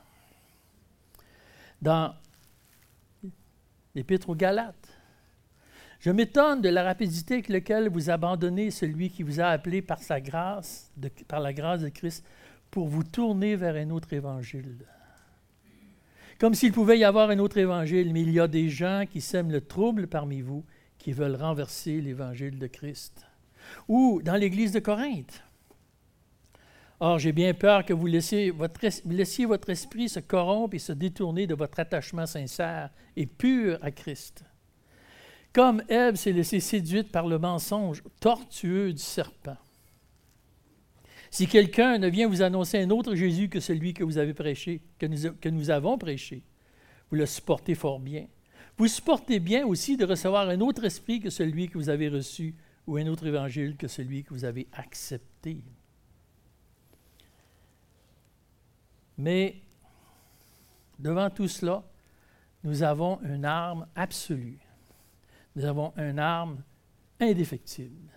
Dans 1.81 2.17
l'Épître 3.95 4.31
aux 4.31 4.35
Galates, 4.35 4.99
je 6.01 6.11
m'étonne 6.11 6.61
de 6.61 6.69
la 6.71 6.83
rapidité 6.83 7.35
avec 7.35 7.49
laquelle 7.49 7.88
vous 7.88 8.11
abandonnez 8.11 8.73
celui 8.73 9.09
qui 9.09 9.23
vous 9.23 9.38
a 9.38 9.47
appelé 9.47 9.83
par 9.83 10.03
sa 10.03 10.21
grâce, 10.21 10.93
par 11.29 11.38
la 11.38 11.53
grâce 11.53 11.83
de 11.83 11.91
Christ, 11.91 12.27
pour 12.73 12.88
vous 12.88 13.05
tourner 13.05 13.55
vers 13.55 13.77
un 13.77 13.91
autre 13.91 14.12
évangile. 14.12 14.85
Comme 16.38 16.55
s'il 16.55 16.72
pouvait 16.72 16.98
y 16.98 17.05
avoir 17.05 17.31
un 17.31 17.38
autre 17.40 17.59
évangile, 17.59 18.12
mais 18.12 18.22
il 18.22 18.31
y 18.31 18.38
a 18.38 18.46
des 18.46 18.68
gens 18.68 19.05
qui 19.11 19.20
sèment 19.20 19.51
le 19.51 19.61
trouble 19.61 20.07
parmi 20.07 20.40
vous 20.40 20.64
qui 20.96 21.12
veulent 21.12 21.37
renverser 21.37 22.01
l'évangile 22.01 22.59
de 22.59 22.66
Christ. 22.68 23.27
Ou 23.88 24.20
dans 24.22 24.37
l'église 24.37 24.72
de 24.72 24.79
Corinthe. 24.79 25.42
Or, 27.01 27.18
j'ai 27.18 27.33
bien 27.33 27.55
peur 27.55 27.85
que 27.85 27.92
vous 27.92 28.07
laissiez 28.07 28.51
votre, 28.51 28.85
esprit 29.70 30.09
se 30.09 30.20
corrompre 30.20 30.74
et 30.74 30.81
se 30.81 30.92
détourner 30.92 31.46
de 31.46 31.55
votre 31.55 31.79
attachement 31.79 32.27
sincère 32.27 32.90
et 33.16 33.27
pur 33.27 33.79
à 33.83 33.90
Christ. 33.90 34.44
Comme 35.53 35.83
Ève 35.88 36.16
s'est 36.16 36.33
laissée 36.33 36.61
séduite 36.61 37.11
par 37.11 37.27
le 37.27 37.38
mensonge 37.38 38.03
tortueux 38.20 38.92
du 38.92 39.03
serpent. 39.03 39.57
Si 41.31 41.47
quelqu'un 41.47 41.99
ne 41.99 42.09
vient 42.09 42.29
vous 42.29 42.43
annoncer 42.43 42.79
un 42.79 42.91
autre 42.91 43.14
Jésus 43.14 43.49
que 43.49 43.61
celui 43.61 43.95
que 43.95 44.05
vous 44.05 44.19
avez 44.19 44.35
prêché, 44.35 44.81
que 44.99 45.07
nous, 45.07 45.35
que 45.35 45.49
nous 45.49 45.71
avons 45.71 45.99
prêché, 45.99 46.43
vous 47.11 47.17
le 47.17 47.27
supportez 47.27 47.75
fort 47.75 48.01
bien. 48.01 48.27
Vous 48.77 48.87
supportez 48.87 49.41
bien 49.41 49.67
aussi 49.67 49.97
de 49.97 50.05
recevoir 50.05 50.49
un 50.49 50.61
autre 50.61 50.85
esprit 50.85 51.21
que 51.21 51.31
celui 51.31 51.69
que 51.69 51.79
vous 51.79 51.88
avez 51.88 52.09
reçu 52.09 52.55
ou 52.87 52.97
un 52.97 53.07
autre 53.09 53.27
évangile 53.27 53.77
que 53.77 53.88
celui 53.88 54.25
que 54.25 54.33
vous 54.33 54.45
avez 54.45 54.69
accepté. 54.73 55.62
Mais 59.19 59.57
devant 60.99 61.29
tout 61.29 61.49
cela, 61.49 61.83
nous 62.62 62.83
avons 62.83 63.21
une 63.23 63.45
arme 63.45 63.87
absolue. 63.95 64.59
Nous 65.57 65.64
avons 65.64 65.93
une 65.97 66.19
arme 66.19 66.62
indéfectible. 67.21 68.11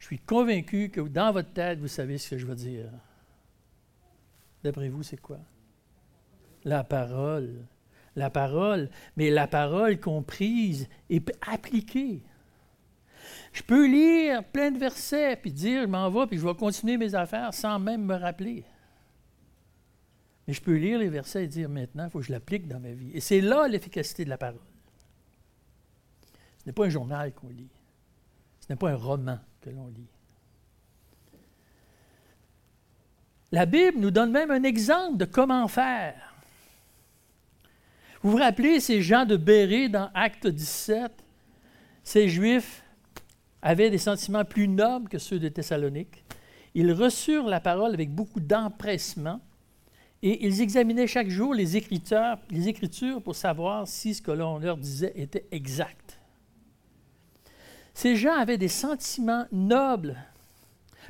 Je 0.00 0.06
suis 0.06 0.18
convaincu 0.18 0.88
que 0.90 1.00
dans 1.00 1.30
votre 1.30 1.52
tête, 1.52 1.78
vous 1.78 1.88
savez 1.88 2.18
ce 2.18 2.30
que 2.30 2.38
je 2.38 2.46
veux 2.46 2.56
dire. 2.56 2.90
D'après 4.64 4.88
vous, 4.88 5.04
c'est 5.04 5.20
quoi? 5.20 5.38
La 6.64 6.82
parole 6.82 7.64
la 8.16 8.30
parole, 8.30 8.90
mais 9.16 9.30
la 9.30 9.46
parole 9.46 9.98
comprise 9.98 10.88
et 11.08 11.22
appliquée. 11.46 12.22
Je 13.52 13.62
peux 13.62 13.86
lire 13.86 14.44
plein 14.44 14.70
de 14.70 14.78
versets, 14.78 15.36
puis 15.36 15.52
dire, 15.52 15.82
je 15.82 15.86
m'en 15.86 16.08
vais, 16.10 16.26
puis 16.26 16.38
je 16.38 16.46
vais 16.46 16.54
continuer 16.54 16.96
mes 16.96 17.14
affaires 17.14 17.52
sans 17.52 17.78
même 17.78 18.04
me 18.04 18.14
rappeler. 18.14 18.64
Mais 20.46 20.54
je 20.54 20.62
peux 20.62 20.76
lire 20.76 20.98
les 20.98 21.08
versets 21.08 21.44
et 21.44 21.48
dire, 21.48 21.68
maintenant, 21.68 22.04
il 22.04 22.10
faut 22.10 22.20
que 22.20 22.26
je 22.26 22.32
l'applique 22.32 22.66
dans 22.66 22.80
ma 22.80 22.92
vie. 22.92 23.10
Et 23.12 23.20
c'est 23.20 23.40
là 23.40 23.68
l'efficacité 23.68 24.24
de 24.24 24.30
la 24.30 24.38
parole. 24.38 24.60
Ce 26.58 26.66
n'est 26.66 26.72
pas 26.72 26.86
un 26.86 26.90
journal 26.90 27.32
qu'on 27.32 27.48
lit. 27.48 27.70
Ce 28.60 28.66
n'est 28.68 28.76
pas 28.76 28.90
un 28.90 28.96
roman 28.96 29.38
que 29.60 29.70
l'on 29.70 29.88
lit. 29.88 30.08
La 33.52 33.66
Bible 33.66 33.98
nous 33.98 34.10
donne 34.10 34.30
même 34.30 34.50
un 34.50 34.62
exemple 34.62 35.16
de 35.16 35.24
comment 35.24 35.66
faire. 35.66 36.34
Vous 38.22 38.32
vous 38.32 38.36
rappelez 38.36 38.80
ces 38.80 39.02
gens 39.02 39.24
de 39.24 39.36
Béré 39.36 39.88
dans 39.88 40.10
Acte 40.14 40.46
17? 40.46 41.10
Ces 42.04 42.28
Juifs 42.28 42.82
avaient 43.62 43.90
des 43.90 43.98
sentiments 43.98 44.44
plus 44.44 44.68
nobles 44.68 45.08
que 45.08 45.18
ceux 45.18 45.38
de 45.38 45.48
Thessalonique. 45.48 46.22
Ils 46.74 46.92
reçurent 46.92 47.48
la 47.48 47.60
parole 47.60 47.92
avec 47.92 48.10
beaucoup 48.10 48.40
d'empressement 48.40 49.40
et 50.22 50.46
ils 50.46 50.60
examinaient 50.60 51.06
chaque 51.06 51.30
jour 51.30 51.54
les 51.54 51.76
écritures, 51.76 52.38
les 52.50 52.68
écritures 52.68 53.22
pour 53.22 53.34
savoir 53.34 53.88
si 53.88 54.14
ce 54.14 54.22
que 54.22 54.30
l'on 54.30 54.58
leur 54.58 54.76
disait 54.76 55.12
était 55.16 55.46
exact. 55.50 55.99
Ces 58.00 58.16
gens 58.16 58.32
avaient 58.34 58.56
des 58.56 58.68
sentiments 58.68 59.46
nobles 59.52 60.16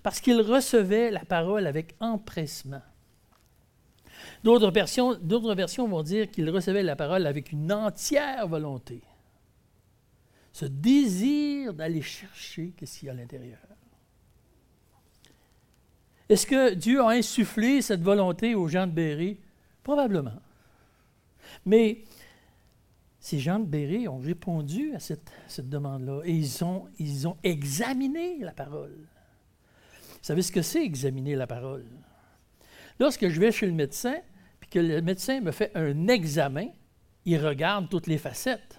parce 0.02 0.20
qu'ils 0.20 0.40
recevaient 0.40 1.12
la 1.12 1.24
parole 1.24 1.68
avec 1.68 1.94
empressement. 2.00 2.82
D'autres 4.42 4.72
versions, 4.72 5.16
versions 5.54 5.86
vont 5.86 6.02
dire 6.02 6.28
qu'il 6.32 6.50
recevait 6.50 6.82
la 6.82 6.96
parole 6.96 7.28
avec 7.28 7.52
une 7.52 7.72
entière 7.72 8.48
volonté. 8.48 9.02
Ce 10.52 10.64
désir 10.64 11.74
d'aller 11.74 12.02
chercher 12.02 12.72
ce 12.84 12.98
qu'il 12.98 13.06
y 13.06 13.08
a 13.08 13.12
à 13.12 13.14
l'intérieur. 13.14 13.60
Est-ce 16.28 16.44
que 16.44 16.74
Dieu 16.74 17.00
a 17.02 17.10
insufflé 17.10 17.82
cette 17.82 18.02
volonté 18.02 18.56
aux 18.56 18.66
gens 18.66 18.88
de 18.88 18.92
Béry? 18.92 19.38
Probablement. 19.84 20.40
Mais 21.64 22.02
ces 23.20 23.38
gens 23.38 23.60
de 23.60 23.66
Béry 23.66 24.08
ont 24.08 24.18
répondu 24.18 24.94
à 24.94 24.98
cette, 24.98 25.30
demande-là 25.58 26.22
et 26.24 26.32
ils 26.32 26.64
ont, 26.64 26.88
ils 26.98 27.28
ont 27.28 27.36
examiné 27.42 28.38
la 28.38 28.52
parole. 28.52 28.96
Vous 28.96 30.26
savez 30.26 30.42
ce 30.42 30.50
que 30.50 30.62
c'est 30.62 30.82
examiner 30.82 31.36
la 31.36 31.46
parole? 31.46 31.84
Lorsque 32.98 33.28
je 33.28 33.38
vais 33.38 33.52
chez 33.52 33.66
le 33.66 33.72
médecin, 33.72 34.16
que 34.70 34.78
le 34.78 35.02
médecin 35.02 35.40
me 35.40 35.50
fait 35.50 35.72
un 35.74 36.08
examen, 36.08 36.68
il 37.24 37.44
regarde 37.44 37.88
toutes 37.88 38.06
les 38.06 38.18
facettes. 38.18 38.78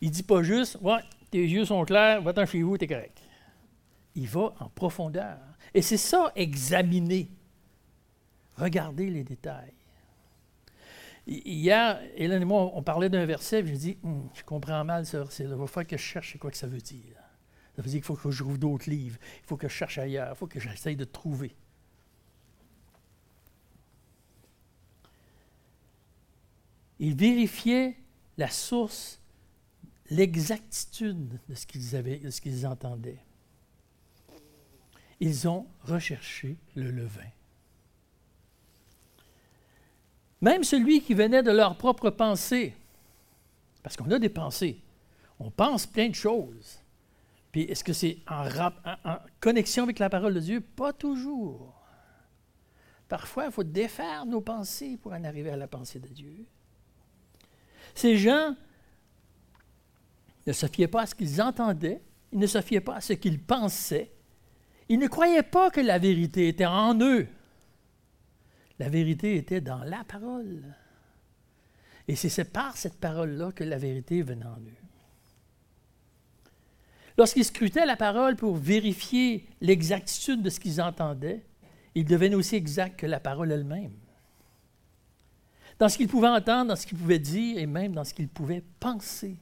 Il 0.00 0.08
ne 0.08 0.14
dit 0.14 0.22
pas 0.22 0.42
juste 0.42 0.78
Ouais, 0.82 1.00
tes 1.30 1.42
yeux 1.42 1.64
sont 1.64 1.84
clairs, 1.84 2.20
va-t'en 2.22 2.44
chez 2.44 2.62
vous, 2.62 2.76
t'es 2.76 2.86
correct. 2.86 3.18
Il 4.14 4.26
va 4.26 4.52
en 4.60 4.68
profondeur. 4.68 5.38
Et 5.72 5.80
c'est 5.80 5.96
ça, 5.96 6.32
examiner. 6.34 7.30
Regardez 8.56 9.08
les 9.08 9.24
détails. 9.24 9.72
Hier, 11.26 12.00
Hélène 12.16 12.42
et 12.42 12.44
moi, 12.44 12.72
on 12.74 12.82
parlait 12.82 13.08
d'un 13.08 13.24
verset, 13.26 13.62
puis 13.62 13.74
je 13.74 13.78
dis 13.78 13.98
hum, 14.02 14.28
Je 14.34 14.42
comprends 14.42 14.84
mal 14.84 15.06
ce 15.06 15.16
verset. 15.16 15.44
Il 15.44 15.50
va 15.50 15.66
falloir 15.66 15.86
que 15.86 15.96
je 15.96 16.02
cherche 16.02 16.38
quoi 16.38 16.50
que 16.50 16.56
ça 16.56 16.66
veut 16.66 16.80
dire. 16.80 17.16
Ça 17.76 17.82
veut 17.82 17.88
dire 17.88 18.00
qu'il 18.00 18.04
faut 18.04 18.16
que 18.16 18.30
je 18.30 18.42
trouve 18.42 18.58
d'autres 18.58 18.90
livres. 18.90 19.18
Il 19.42 19.46
faut 19.46 19.56
que 19.56 19.68
je 19.68 19.72
cherche 19.72 19.98
ailleurs. 19.98 20.30
Il 20.32 20.36
faut 20.36 20.46
que 20.46 20.60
j'essaye 20.60 20.96
de 20.96 21.04
trouver. 21.04 21.54
Ils 26.98 27.16
vérifiaient 27.16 27.96
la 28.36 28.48
source, 28.48 29.20
l'exactitude 30.10 31.40
de 31.48 31.54
ce 31.54 31.66
qu'ils 31.66 31.96
avaient, 31.96 32.18
de 32.18 32.30
ce 32.30 32.40
qu'ils 32.40 32.66
entendaient. 32.66 33.24
Ils 35.18 35.48
ont 35.48 35.66
recherché 35.82 36.56
le 36.74 36.90
levain. 36.90 37.30
Même 40.42 40.64
celui 40.64 41.00
qui 41.00 41.14
venait 41.14 41.44
de 41.44 41.52
leur 41.52 41.78
propre 41.78 42.10
pensée, 42.10 42.74
parce 43.82 43.96
qu'on 43.96 44.10
a 44.10 44.18
des 44.18 44.28
pensées, 44.28 44.82
on 45.38 45.50
pense 45.50 45.86
plein 45.86 46.08
de 46.08 46.14
choses. 46.14 46.80
Puis 47.52 47.62
est-ce 47.62 47.84
que 47.84 47.92
c'est 47.92 48.18
en, 48.28 48.48
en, 49.04 49.18
connexion 49.40 49.84
avec 49.84 50.00
la 50.00 50.10
parole 50.10 50.34
de 50.34 50.40
Dieu? 50.40 50.60
Pas 50.60 50.92
toujours. 50.92 51.72
Parfois, 53.08 53.46
il 53.46 53.52
faut 53.52 53.62
défaire 53.62 54.26
nos 54.26 54.40
pensées 54.40 54.98
pour 55.00 55.12
en 55.12 55.22
arriver 55.22 55.50
à 55.50 55.56
la 55.56 55.68
pensée 55.68 56.00
de 56.00 56.08
Dieu. 56.08 56.44
Ces 57.94 58.16
gens 58.16 58.56
ne 60.46 60.52
se 60.52 60.66
fiaient 60.66 60.88
pas 60.88 61.02
à 61.02 61.06
ce 61.06 61.14
qu'ils 61.14 61.40
entendaient, 61.40 62.02
ils 62.32 62.38
ne 62.38 62.46
se 62.46 62.60
fiaient 62.60 62.80
pas 62.80 62.96
à 62.96 63.00
ce 63.00 63.12
qu'ils 63.12 63.40
pensaient, 63.40 64.10
ils 64.88 64.98
ne 64.98 65.06
croyaient 65.06 65.42
pas 65.44 65.70
que 65.70 65.80
la 65.80 65.98
vérité 65.98 66.48
était 66.48 66.66
en 66.66 66.98
eux. 67.00 67.28
La 68.78 68.88
vérité 68.88 69.36
était 69.36 69.60
dans 69.60 69.84
la 69.84 70.04
parole. 70.04 70.62
Et 72.08 72.16
c'est 72.16 72.44
par 72.44 72.76
cette 72.76 72.98
parole-là 72.98 73.52
que 73.52 73.64
la 73.64 73.78
vérité 73.78 74.22
venait 74.22 74.44
en 74.44 74.58
eux. 74.58 74.82
Lorsqu'ils 77.18 77.44
scrutaient 77.44 77.86
la 77.86 77.96
parole 77.96 78.36
pour 78.36 78.56
vérifier 78.56 79.46
l'exactitude 79.60 80.42
de 80.42 80.50
ce 80.50 80.58
qu'ils 80.58 80.80
entendaient, 80.80 81.44
ils 81.94 82.04
devenaient 82.04 82.34
aussi 82.34 82.56
exacts 82.56 82.98
que 82.98 83.06
la 83.06 83.20
parole 83.20 83.52
elle-même. 83.52 83.92
Dans 85.78 85.88
ce 85.88 85.96
qu'ils 85.96 86.08
pouvaient 86.08 86.28
entendre, 86.28 86.68
dans 86.68 86.76
ce 86.76 86.86
qu'ils 86.86 86.98
pouvaient 86.98 87.18
dire 87.18 87.58
et 87.58 87.66
même 87.66 87.92
dans 87.92 88.04
ce 88.04 88.14
qu'ils 88.14 88.28
pouvaient 88.28 88.64
penser. 88.80 89.36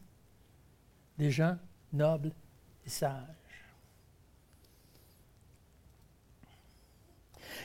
Des 1.16 1.30
gens 1.30 1.56
nobles 1.92 2.32
et 2.86 2.90
sages. 2.90 3.26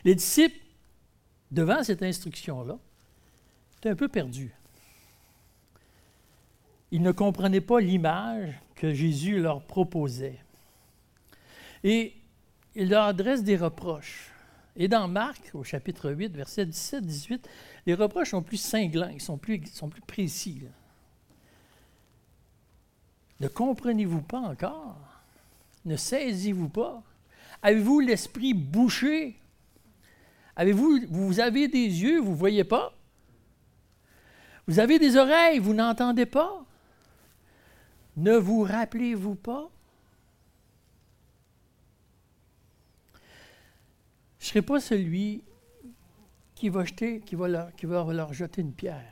Les 0.04 0.14
disciples, 0.14 0.65
devant 1.52 1.84
cette 1.84 2.04
instruction-là, 2.04 2.78
étaient 3.78 3.90
un 3.90 3.96
peu 3.96 4.08
perdus. 4.08 4.54
Ils 6.92 7.02
ne 7.02 7.12
comprenaient 7.12 7.62
pas 7.62 7.80
l'image 7.80 8.54
que 8.76 8.94
Jésus 8.94 9.40
leur 9.40 9.64
proposait. 9.64 10.40
Et 11.84 12.14
il 12.76 12.90
leur 12.90 13.04
adresse 13.06 13.44
des 13.44 13.58
reproches. 13.58 14.32
Et 14.76 14.88
dans 14.88 15.08
Marc, 15.08 15.52
au 15.54 15.64
chapitre 15.64 16.12
8, 16.12 16.36
versets 16.36 16.66
17-18, 16.66 17.40
les 17.86 17.94
reproches 17.94 18.32
sont 18.32 18.42
plus 18.42 18.58
cinglants, 18.58 19.10
ils 19.10 19.22
sont 19.22 19.38
plus 19.38 19.62
précis. 20.06 20.64
Ne 23.40 23.48
comprenez-vous 23.48 24.22
pas 24.22 24.40
encore? 24.40 24.98
Ne 25.86 25.96
saisissez-vous 25.96 26.70
pas? 26.70 27.04
Avez-vous 27.62 28.00
l'esprit 28.00 28.54
bouché? 28.54 29.40
Avez-vous, 30.56 31.02
vous 31.10 31.40
avez 31.40 31.68
des 31.68 31.86
yeux, 31.86 32.20
vous 32.20 32.32
ne 32.32 32.36
voyez 32.36 32.64
pas? 32.64 32.94
Vous 34.68 34.80
avez 34.80 35.00
des 35.00 35.18
oreilles, 35.18 35.60
vous 35.60 35.74
n'entendez 35.74 36.26
pas? 36.26 36.66
Ne 38.18 38.36
vous 38.38 38.64
rappelez-vous 38.64 39.36
pas? 39.36 39.70
Je 44.40 44.46
ne 44.46 44.50
serai 44.50 44.62
pas 44.62 44.80
celui 44.80 45.44
qui 46.54 46.70
va, 46.70 46.86
jeter, 46.86 47.20
qui, 47.20 47.36
va 47.36 47.72
qui 47.72 47.86
va 47.86 48.06
leur 48.14 48.34
jeter 48.34 48.62
une 48.62 48.74
pierre. 48.74 49.12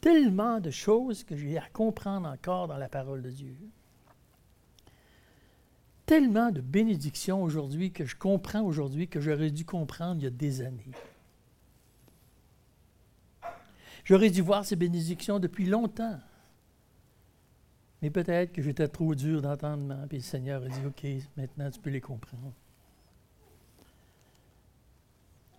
Tellement 0.00 0.60
de 0.60 0.70
choses 0.70 1.24
que 1.24 1.36
j'ai 1.36 1.58
à 1.58 1.68
comprendre 1.72 2.28
encore 2.28 2.68
dans 2.68 2.78
la 2.78 2.88
parole 2.88 3.20
de 3.20 3.30
Dieu. 3.30 3.56
Tellement 6.08 6.50
de 6.50 6.62
bénédictions 6.62 7.42
aujourd'hui 7.42 7.92
que 7.92 8.06
je 8.06 8.16
comprends 8.16 8.62
aujourd'hui 8.62 9.08
que 9.08 9.20
j'aurais 9.20 9.50
dû 9.50 9.66
comprendre 9.66 10.18
il 10.22 10.24
y 10.24 10.26
a 10.26 10.30
des 10.30 10.62
années. 10.62 10.90
J'aurais 14.04 14.30
dû 14.30 14.40
voir 14.40 14.64
ces 14.64 14.74
bénédictions 14.74 15.38
depuis 15.38 15.66
longtemps. 15.66 16.18
Mais 18.00 18.08
peut-être 18.08 18.54
que 18.54 18.62
j'étais 18.62 18.88
trop 18.88 19.14
dur 19.14 19.42
d'entendement, 19.42 20.06
puis 20.08 20.16
le 20.16 20.22
Seigneur 20.22 20.62
a 20.62 20.68
dit, 20.68 20.80
OK, 20.86 21.06
maintenant 21.36 21.70
tu 21.70 21.78
peux 21.78 21.90
les 21.90 22.00
comprendre. 22.00 22.54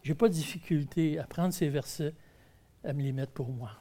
Je 0.01 0.09
n'ai 0.09 0.15
pas 0.15 0.29
de 0.29 0.33
difficulté 0.33 1.19
à 1.19 1.25
prendre 1.25 1.53
ces 1.53 1.69
versets, 1.69 2.15
à 2.83 2.93
me 2.93 3.03
les 3.03 3.11
mettre 3.11 3.33
pour 3.33 3.49
moi. 3.49 3.73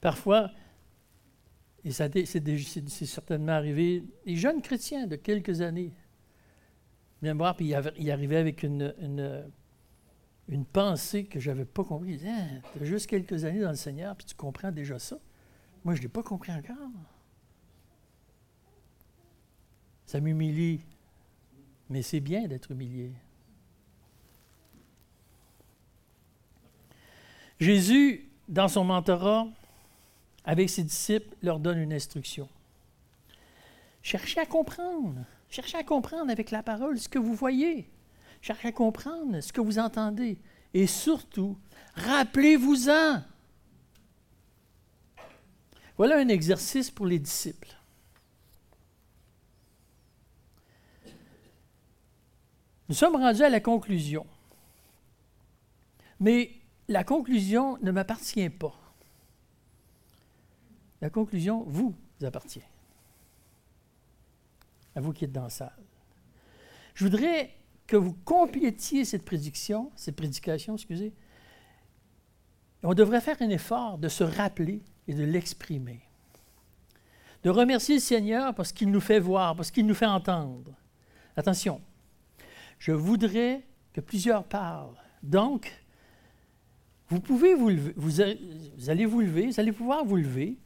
Parfois, 0.00 0.50
et 1.84 1.90
c'est 1.92 2.88
certainement 3.06 3.52
arrivé, 3.52 4.04
les 4.26 4.36
jeunes 4.36 4.60
chrétiens 4.60 5.06
de 5.06 5.16
quelques 5.16 5.60
années 5.60 5.92
viennent 7.22 7.38
voir, 7.38 7.56
puis 7.56 7.74
ils 7.98 8.10
arrivaient 8.10 8.36
avec 8.36 8.62
une, 8.62 8.92
pensée 10.72 11.24
que 11.24 11.40
je 11.40 11.50
n'avais 11.50 11.64
pas 11.64 11.84
compris. 11.84 12.10
Ils 12.10 12.18
disaient, 12.18 12.30
hein, 12.30 12.60
tu 12.72 12.82
as 12.82 12.84
juste 12.84 13.06
quelques 13.06 13.44
années 13.44 13.60
dans 13.60 13.70
le 13.70 13.76
Seigneur, 13.76 14.16
puis 14.16 14.26
tu 14.26 14.34
comprends 14.34 14.72
déjà 14.72 14.98
ça. 14.98 15.18
Moi, 15.84 15.94
je 15.94 16.00
ne 16.00 16.02
l'ai 16.02 16.08
pas 16.08 16.22
compris 16.22 16.52
encore. 16.52 16.76
Ça 20.06 20.20
m'humilie 20.20 20.80
mais 21.90 22.02
c'est 22.02 22.20
bien 22.20 22.46
d'être 22.46 22.70
humilié. 22.70 23.12
Jésus, 27.58 28.30
dans 28.48 28.68
son 28.68 28.84
mentorat, 28.84 29.48
avec 30.44 30.70
ses 30.70 30.82
disciples, 30.82 31.36
leur 31.42 31.60
donne 31.60 31.78
une 31.78 31.92
instruction. 31.92 32.48
Cherchez 34.02 34.40
à 34.40 34.46
comprendre. 34.46 35.24
Cherchez 35.50 35.78
à 35.78 35.84
comprendre 35.84 36.30
avec 36.30 36.50
la 36.50 36.62
parole 36.62 36.98
ce 36.98 37.08
que 37.08 37.18
vous 37.18 37.34
voyez. 37.34 37.90
Cherchez 38.40 38.68
à 38.68 38.72
comprendre 38.72 39.40
ce 39.40 39.52
que 39.52 39.60
vous 39.60 39.78
entendez. 39.78 40.38
Et 40.72 40.86
surtout, 40.86 41.58
rappelez-vous-en. 41.94 43.22
Voilà 45.98 46.16
un 46.16 46.28
exercice 46.28 46.90
pour 46.90 47.06
les 47.06 47.18
disciples. 47.18 47.76
Nous 52.88 52.94
sommes 52.94 53.16
rendus 53.16 53.42
à 53.42 53.50
la 53.50 53.60
conclusion. 53.60 54.26
Mais 56.18 56.50
la 56.88 57.04
conclusion 57.04 57.76
ne 57.82 57.90
m'appartient 57.90 58.48
pas. 58.48 58.79
La 61.00 61.10
conclusion 61.10 61.64
vous 61.66 61.94
appartient. 62.22 62.62
À 64.94 65.00
vous 65.00 65.12
qui 65.12 65.24
êtes 65.24 65.32
dans 65.32 65.44
la 65.44 65.50
salle. 65.50 65.72
Je 66.94 67.04
voudrais 67.04 67.50
que 67.86 67.96
vous 67.96 68.12
complétiez 68.24 69.04
cette 69.04 69.24
prédiction, 69.24 69.90
cette 69.96 70.16
prédication, 70.16 70.74
excusez. 70.74 71.12
On 72.82 72.94
devrait 72.94 73.20
faire 73.20 73.40
un 73.40 73.50
effort 73.50 73.98
de 73.98 74.08
se 74.08 74.24
rappeler 74.24 74.82
et 75.06 75.14
de 75.14 75.24
l'exprimer. 75.24 76.00
De 77.42 77.50
remercier 77.50 77.96
le 77.96 78.00
Seigneur 78.00 78.54
parce 78.54 78.72
qu'il 78.72 78.90
nous 78.90 79.00
fait 79.00 79.18
voir, 79.18 79.56
parce 79.56 79.70
qu'il 79.70 79.86
nous 79.86 79.94
fait 79.94 80.06
entendre. 80.06 80.72
Attention, 81.36 81.80
je 82.78 82.92
voudrais 82.92 83.66
que 83.92 84.00
plusieurs 84.00 84.44
parlent. 84.44 84.96
Donc, 85.22 85.72
vous 87.08 87.20
pouvez 87.20 87.54
vous 87.54 87.70
lever, 87.70 87.92
vous, 87.96 88.20
allez 88.20 89.06
vous 89.06 89.20
lever, 89.20 89.46
vous 89.46 89.60
allez 89.60 89.72
pouvoir 89.72 90.04
vous 90.04 90.16
lever 90.16 90.58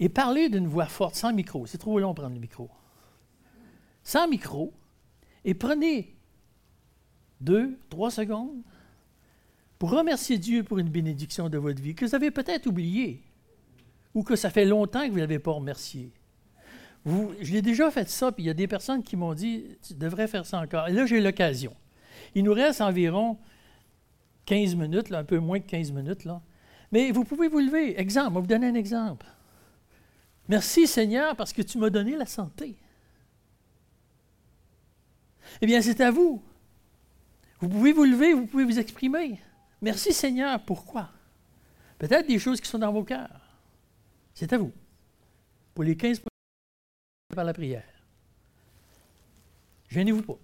et 0.00 0.08
parler 0.08 0.48
d'une 0.48 0.66
voix 0.66 0.86
forte, 0.86 1.14
sans 1.14 1.32
micro. 1.32 1.66
C'est 1.66 1.78
trop 1.78 1.98
long 1.98 2.10
de 2.10 2.16
prendre 2.16 2.34
le 2.34 2.40
micro. 2.40 2.68
Sans 4.02 4.28
micro, 4.28 4.72
et 5.44 5.54
prenez 5.54 6.14
deux, 7.40 7.78
trois 7.88 8.10
secondes 8.10 8.62
pour 9.78 9.90
remercier 9.90 10.38
Dieu 10.38 10.62
pour 10.62 10.78
une 10.78 10.88
bénédiction 10.88 11.48
de 11.48 11.58
votre 11.58 11.80
vie 11.80 11.94
que 11.94 12.04
vous 12.04 12.14
avez 12.14 12.30
peut-être 12.30 12.66
oubliée 12.66 13.22
ou 14.14 14.22
que 14.22 14.36
ça 14.36 14.50
fait 14.50 14.64
longtemps 14.64 15.02
que 15.04 15.08
vous 15.08 15.16
ne 15.16 15.20
l'avez 15.20 15.38
pas 15.38 15.52
remercié 15.52 16.12
je 17.06 17.52
l'ai 17.52 17.62
déjà 17.62 17.90
fait 17.90 18.08
ça, 18.08 18.32
puis 18.32 18.44
il 18.44 18.46
y 18.46 18.50
a 18.50 18.54
des 18.54 18.66
personnes 18.66 19.02
qui 19.02 19.16
m'ont 19.16 19.34
dit 19.34 19.64
Tu 19.86 19.94
devrais 19.94 20.26
faire 20.26 20.46
ça 20.46 20.60
encore. 20.60 20.88
Et 20.88 20.92
là, 20.92 21.06
j'ai 21.06 21.20
l'occasion. 21.20 21.74
Il 22.34 22.44
nous 22.44 22.54
reste 22.54 22.80
environ 22.80 23.38
15 24.46 24.74
minutes, 24.74 25.12
un 25.12 25.24
peu 25.24 25.38
moins 25.38 25.60
que 25.60 25.66
15 25.66 25.92
minutes. 25.92 26.26
Mais 26.92 27.10
vous 27.10 27.24
pouvez 27.24 27.48
vous 27.48 27.58
lever. 27.58 27.98
Exemple, 28.00 28.30
je 28.30 28.34
vais 28.34 28.40
vous 28.40 28.46
donner 28.46 28.68
un 28.68 28.74
exemple. 28.74 29.26
Merci 30.48 30.86
Seigneur 30.86 31.36
parce 31.36 31.52
que 31.52 31.62
tu 31.62 31.78
m'as 31.78 31.90
donné 31.90 32.16
la 32.16 32.26
santé. 32.26 32.76
Eh 35.60 35.66
bien, 35.66 35.80
c'est 35.80 36.00
à 36.00 36.10
vous. 36.10 36.42
Vous 37.60 37.68
pouvez 37.68 37.92
vous 37.92 38.04
lever, 38.04 38.34
vous 38.34 38.46
pouvez 38.46 38.64
vous 38.64 38.78
exprimer. 38.78 39.40
Merci 39.80 40.12
Seigneur, 40.12 40.62
pourquoi? 40.64 41.10
Peut-être 41.98 42.26
des 42.26 42.38
choses 42.38 42.60
qui 42.60 42.68
sont 42.68 42.78
dans 42.78 42.92
vos 42.92 43.04
cœurs. 43.04 43.40
C'est 44.34 44.52
à 44.52 44.58
vous. 44.58 44.72
Pour 45.74 45.84
les 45.84 45.96
15 45.96 46.20
par 47.34 47.44
la 47.44 47.54
prière. 47.54 47.84
Gênez-vous 49.88 50.22
pas. 50.22 50.38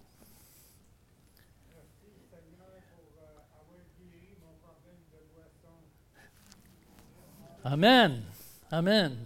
Amen. 7.65 8.23
Amen. 8.71 9.17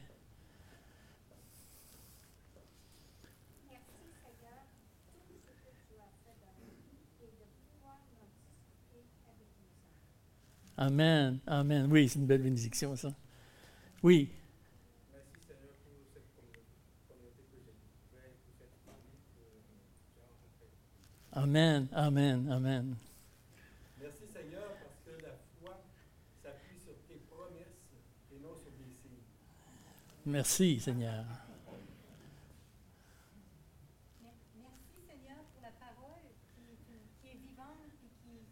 Amen. 10.79 11.39
Amen. 11.47 11.88
Oui, 11.91 12.07
c'est 12.07 12.19
une 12.19 12.27
belle 12.27 12.43
bénédiction, 12.43 12.95
ça. 12.95 13.12
Oui. 14.03 14.29
Merci 15.12 15.41
Seigneur 15.47 15.73
pour 15.81 16.05
cette 16.13 16.29
communauté 16.38 16.69
communauté 17.10 17.41
que 17.49 17.57
j'ai 17.57 17.73
découverte, 17.73 18.38
pour 18.45 18.53
cette 18.62 18.77
famille 18.86 19.17
que 19.33 19.41
tu 20.13 20.21
as 20.21 20.29
rencontrée. 20.29 20.69
Amen. 21.33 21.88
Amen. 21.93 22.47
Amen. 22.51 22.95
Merci 23.99 24.27
Seigneur 24.29 24.77
parce 24.77 25.01
que 25.01 25.17
la 25.25 25.33
foi 25.57 25.81
s'appuie 26.45 26.77
sur 26.77 26.93
tes 27.10 27.25
promesses 27.25 27.81
et 28.29 28.38
non 28.38 28.53
sur 28.53 28.69
des 28.77 28.93
signes. 29.01 29.25
Merci, 30.27 30.79
Seigneur. 30.81 31.23
Mer- 34.21 34.33
Merci 34.59 34.99
Seigneur 35.07 35.39
pour 35.53 35.61
la 35.63 35.71
parole 35.79 36.27
qui, 36.53 37.29
est 37.29 37.39
vivante 37.47 37.87
et 37.87 38.11
qui, 38.19 38.43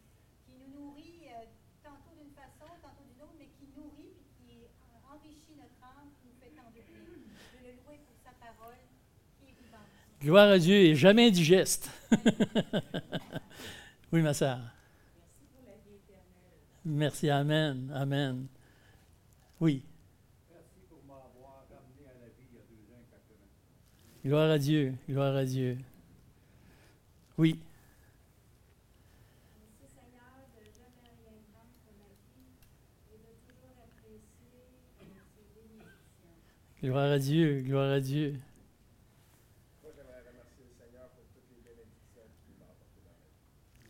qui 0.47 0.53
nous 0.55 0.71
nourrit 0.79 1.27
euh, 1.27 1.43
tantôt 1.83 2.15
d'une 2.15 2.31
façon, 2.31 2.71
tantôt 2.81 3.03
d'une 3.03 3.21
autre, 3.21 3.35
mais 3.37 3.49
qui 3.59 3.67
nourrit 3.75 4.15
et 4.47 4.71
qui 4.71 4.71
enrichit 5.03 5.55
notre 5.59 5.83
âme, 5.83 6.07
qui 6.21 6.27
nous 6.31 6.39
fait 6.39 6.55
tant 6.55 6.69
de 6.71 6.79
bien. 6.79 6.85
Je 7.51 7.59
le 7.59 7.71
louer 7.83 7.99
pour 8.07 8.15
sa 8.23 8.31
parole 8.39 8.79
qui 9.39 9.51
est 9.51 9.55
vivante. 9.59 9.91
Gloire 10.21 10.49
à 10.51 10.59
Dieu 10.59 10.75
et 10.75 10.95
jamais 10.95 11.27
indigeste. 11.27 11.89
oui, 14.13 14.21
ma 14.21 14.33
sœur. 14.33 14.59
Merci 15.19 15.43
pour 15.51 15.63
la 15.65 15.75
vie 15.83 15.95
éternelle. 15.99 16.55
Merci. 16.85 17.29
Amen. 17.29 17.91
Amen. 17.93 18.47
Oui. 19.59 19.83
Merci 20.51 20.79
pour 20.89 20.99
m'avoir 21.03 21.65
ramené 21.69 22.07
à 22.09 22.13
la 22.19 22.27
vie 22.27 22.47
il 22.51 22.55
y 22.57 22.59
a 22.59 22.63
deux 22.67 22.93
ans 22.93 22.99
exactement. 23.03 23.47
Gloire 24.25 24.49
à 24.49 24.57
Dieu. 24.57 24.95
Gloire 25.07 25.35
à 25.35 25.45
Dieu. 25.45 25.77
Oui. 27.37 27.59
Gloire 36.81 37.11
à 37.11 37.19
Dieu. 37.19 37.61
Gloire 37.61 37.91
à 37.91 37.99
Dieu. 37.99 38.39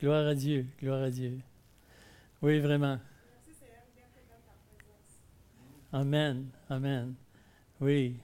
Gloire 0.01 0.27
à 0.27 0.35
Dieu. 0.35 0.67
Gloire 0.81 1.03
à 1.03 1.09
Dieu. 1.09 1.39
Oui, 2.41 2.59
vraiment. 2.59 2.99
Amen. 5.93 6.49
Amen. 6.69 7.15
Oui. 7.79 8.17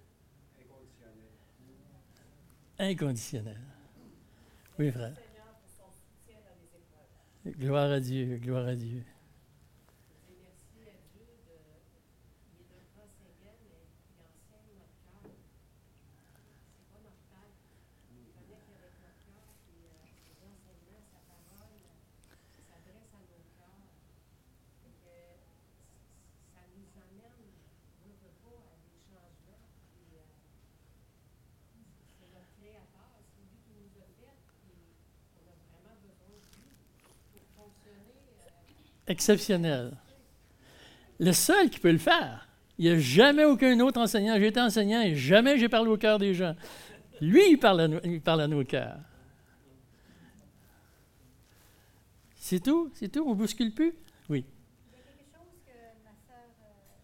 inconditionnel. 2.78 3.58
Inconditionnel. 3.58 3.60
Oui, 4.78 4.90
frère. 4.90 5.14
Gloire 7.44 7.90
à 7.90 8.00
Dieu, 8.00 8.38
gloire 8.38 8.66
à 8.66 8.74
Dieu. 8.74 8.98
Et 8.98 9.04
merci 10.40 10.88
à 10.88 10.94
Dieu 11.12 11.26
de. 11.26 11.58
Il 12.54 12.62
est 12.62 12.70
un 12.70 12.86
grand 12.94 13.10
Seigneur, 13.18 13.58
mais 13.66 13.82
il 14.14 14.22
enseigne 14.22 14.78
notre 14.78 14.94
cœur. 15.02 15.26
C'est 16.78 16.86
pas 16.90 17.02
mortal. 17.02 17.50
Il 18.14 18.30
connecte 18.30 18.70
avec 18.78 18.94
notre 19.02 19.26
cœur, 19.26 19.50
puis 19.66 19.90
euh, 19.90 20.06
les 20.22 20.38
enseignements, 20.46 21.02
sa 21.10 21.18
parole, 21.26 21.82
euh, 21.82 21.98
s'adresse 22.62 23.10
à 23.10 23.26
nos 23.26 23.42
cœurs. 23.58 23.90
Et 24.86 24.94
que 25.02 25.18
ça 26.54 26.62
nous 26.78 26.86
amène, 26.94 27.42
veut, 28.06 28.14
veut 28.22 28.38
pas, 28.38 28.54
à 28.70 28.78
des 28.86 29.02
changements. 29.02 29.66
Puis 29.90 30.14
euh, 30.14 30.30
c'est 32.22 32.30
notre 32.30 32.54
créateur, 32.54 33.18
c'est 33.34 33.42
lui 33.50 33.58
qui 33.66 33.74
nous 33.82 33.90
a 33.98 34.06
fait, 34.14 34.38
puis 34.62 34.78
on 35.34 35.50
a 35.50 35.58
vraiment 35.58 35.98
besoin 36.06 36.38
de 36.38 36.46
lui 36.54 36.70
pour 37.34 37.42
fonctionner. 37.58 38.22
euh, 38.38 39.01
Exceptionnel. 39.12 39.92
Le 41.20 41.32
seul 41.32 41.68
qui 41.68 41.78
peut 41.78 41.92
le 41.92 41.98
faire. 41.98 42.48
Il 42.78 42.86
n'y 42.86 42.90
a 42.92 42.98
jamais 42.98 43.44
aucun 43.44 43.78
autre 43.80 44.00
enseignant. 44.00 44.36
J'ai 44.38 44.46
été 44.46 44.58
enseignant 44.60 45.02
et 45.02 45.14
jamais 45.14 45.58
j'ai 45.58 45.68
parlé 45.68 45.90
au 45.90 45.98
cœur 45.98 46.18
des 46.18 46.32
gens. 46.32 46.56
Lui, 47.20 47.42
il 47.50 47.58
parle 47.58 47.82
à, 47.82 47.88
nous- 47.88 48.00
il 48.04 48.22
parle 48.22 48.40
à 48.40 48.48
nos 48.48 48.64
cœurs. 48.64 48.96
C'est 52.36 52.60
tout? 52.62 52.90
C'est 52.94 53.10
tout? 53.12 53.22
On 53.26 53.30
ne 53.30 53.34
bouscule 53.34 53.72
plus? 53.74 53.92
Oui. 54.30 54.46
Il 54.88 54.96
y 54.96 54.96
a 54.96 55.04
quelque 55.04 55.28
chose 55.30 55.60
que 55.66 55.76
ma 56.08 56.16
sœur 56.26 56.48
euh, 56.64 56.96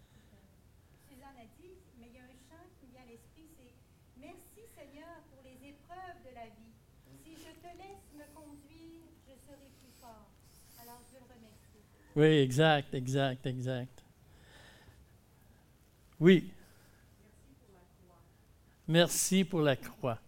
Suzanne 1.09 1.39
a 1.39 1.47
dit, 1.61 1.77
mais 2.01 2.07
il 2.09 2.17
y 2.17 2.19
a 2.19 2.25
un 2.25 2.37
chant 2.49 2.65
qui 2.81 2.87
me 2.87 2.93
vient 2.93 3.05
à 3.05 3.11
l'esprit, 3.13 3.47
c'est 3.53 3.73
Merci 4.19 4.65
Seigneur 4.75 5.13
pour 5.31 5.45
les 5.45 5.61
épreuves 5.61 6.19
de 6.25 6.33
la 6.35 6.47
vie. 6.57 6.73
Si 7.23 7.37
je 7.37 7.53
te 7.61 7.71
laisse 7.77 8.09
me 8.17 8.25
conduire, 8.35 9.13
je 9.29 9.35
serai 9.45 9.69
plus 9.79 9.93
fort. 10.01 10.27
Alors 10.81 11.01
je 11.13 11.21
le 11.21 11.27
remercie. 11.29 11.85
Oui, 12.19 12.27
exact, 12.27 12.93
exact, 12.95 13.47
exact. 13.47 14.05
Oui. 16.19 16.51
Merci 18.89 19.45
pour 19.45 19.61
la 19.61 19.77
croix. 19.77 20.19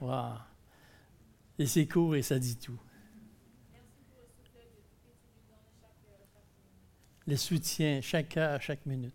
Wow. 0.00 0.32
Et 1.56 1.66
c'est 1.66 1.86
court 1.86 2.16
et 2.16 2.22
ça 2.22 2.36
dit 2.40 2.56
tout. 2.56 2.80
Le 7.28 7.36
soutien, 7.36 8.00
chaque 8.00 8.36
heure, 8.36 8.60
chaque 8.60 8.84
minute. 8.84 9.14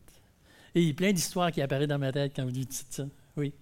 Et 0.76 0.82
il 0.82 0.88
y 0.88 0.92
a 0.92 0.94
plein 0.94 1.12
d'histoires 1.12 1.52
qui 1.52 1.62
apparaissent 1.62 1.90
dans 1.90 2.00
ma 2.00 2.14
tête 2.14 2.32
quand 2.34 2.46
vous 2.46 2.52
dites 2.52 2.72
ça. 2.72 3.08
Oui. 3.36 3.54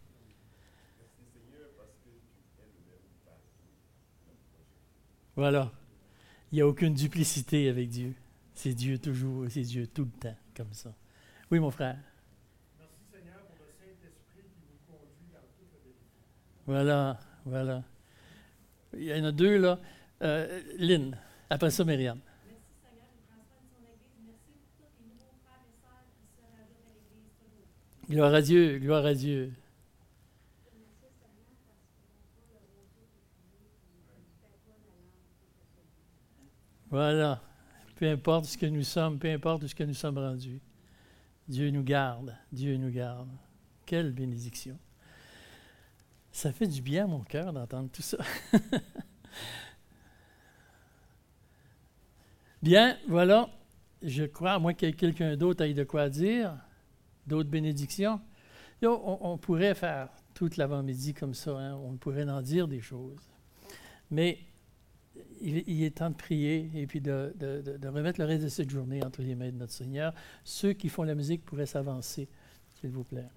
Voilà. 5.36 5.72
Il 6.52 6.58
n'y 6.58 6.62
a 6.62 6.68
aucune 6.68 6.94
duplicité 6.94 7.68
avec 7.68 7.90
Dieu. 7.90 8.14
C'est 8.58 8.74
Dieu 8.74 8.98
toujours, 8.98 9.46
c'est 9.52 9.62
Dieu 9.62 9.86
tout 9.86 10.06
le 10.06 10.10
temps, 10.20 10.36
comme 10.56 10.74
ça. 10.74 10.92
Oui, 11.52 11.60
mon 11.60 11.70
frère. 11.70 11.96
Merci 12.80 12.96
Seigneur 13.14 13.42
pour 13.42 13.58
le 13.60 13.72
Saint-Esprit 13.72 14.50
qui 14.50 14.66
nous 14.66 14.80
conduit 14.88 15.30
dans 15.32 15.46
toute 15.60 15.72
la 15.72 15.80
vérité. 15.80 16.10
Voilà, 16.66 17.20
voilà. 17.46 17.84
Il 18.98 19.04
y 19.04 19.14
en 19.14 19.26
a 19.26 19.32
deux, 19.32 19.60
là. 19.60 19.80
Euh, 20.24 20.60
Lynn. 20.80 21.16
Après 21.52 21.70
ça, 21.70 21.86
Myriam. 21.86 22.18
Merci 22.18 22.64
Seigneur, 22.82 23.06
il 23.14 23.30
prend 23.30 23.46
soin 23.46 23.54
de 23.54 23.70
son 23.70 23.86
Église. 23.86 24.26
Merci 24.26 24.50
pour 24.76 24.90
tous 24.98 25.06
les 25.06 25.22
nouveaux 27.62 28.10
Gloire 28.10 28.34
à 28.34 28.42
Dieu, 28.42 28.80
gloire 28.80 29.06
à 29.06 29.14
Dieu. 29.14 29.54
Voilà. 36.90 37.47
Peu 37.98 38.08
importe 38.10 38.46
ce 38.46 38.58
que 38.58 38.68
nous 38.68 38.84
sommes, 38.84 39.18
peu 39.18 39.32
importe 39.32 39.66
ce 39.66 39.74
que 39.74 39.84
nous 39.84 39.96
sommes 39.96 40.20
rendus. 40.20 40.62
Dieu 41.48 41.72
nous 41.72 41.84
garde, 41.84 42.36
Dieu 42.52 42.78
nous 42.78 42.92
garde. 42.92 43.30
Quelle 43.88 44.12
bénédiction. 44.12 44.78
Ça 46.32 46.52
fait 46.54 46.68
du 46.68 46.82
bien 46.82 47.06
à 47.06 47.08
mon 47.08 47.22
cœur 47.22 47.52
d'entendre 47.52 47.90
tout 47.92 48.04
ça. 48.04 48.18
bien, 52.62 52.98
voilà. 53.08 53.50
Je 54.04 54.26
crois, 54.26 54.52
à 54.52 54.60
moins 54.60 54.76
que 54.76 54.92
quelqu'un 54.92 55.36
d'autre 55.36 55.64
ait 55.64 55.74
de 55.74 55.84
quoi 55.84 56.08
dire, 56.10 56.56
d'autres 57.26 57.50
bénédictions. 57.50 58.22
On, 58.84 59.40
pourrait 59.40 59.74
faire 59.74 60.10
toute 60.36 60.58
l'avant-midi 60.58 61.16
comme 61.16 61.34
ça, 61.34 61.58
hein. 61.58 61.76
on 61.78 61.98
pourrait 61.98 62.30
en 62.30 62.44
dire 62.44 62.68
des 62.68 62.82
choses. 62.82 63.28
Mais 64.12 64.38
il, 65.42 65.84
est 65.84 65.98
temps 65.98 66.10
de 66.10 66.16
prier 66.16 66.70
et 66.74 66.88
puis 66.88 67.02
de, 67.02 67.34
de, 67.38 67.88
remettre 67.88 68.20
le 68.20 68.26
reste 68.26 68.44
de 68.44 68.50
cette 68.50 68.70
journée 68.70 69.04
entre 69.04 69.22
les 69.22 69.36
mains 69.36 69.52
de 69.52 69.58
notre 69.58 69.74
Seigneur. 69.74 70.14
Ceux 70.44 70.74
qui 70.74 70.90
font 70.90 71.04
la 71.04 71.16
musique 71.16 71.46
pourraient 71.46 71.66
s'avancer, 71.66 72.28
s'il 72.80 72.90
vous 72.90 73.04
plaît. 73.04 73.28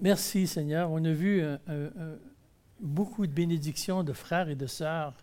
Merci 0.00 0.46
Seigneur. 0.46 0.90
On 0.90 1.04
a 1.04 1.12
vu 1.12 1.42
beaucoup 2.80 3.26
de 3.26 3.32
bénédictions 3.32 4.02
de 4.02 4.12
frères 4.12 4.48
et 4.48 4.56
de 4.56 4.66
sœurs 4.66 5.14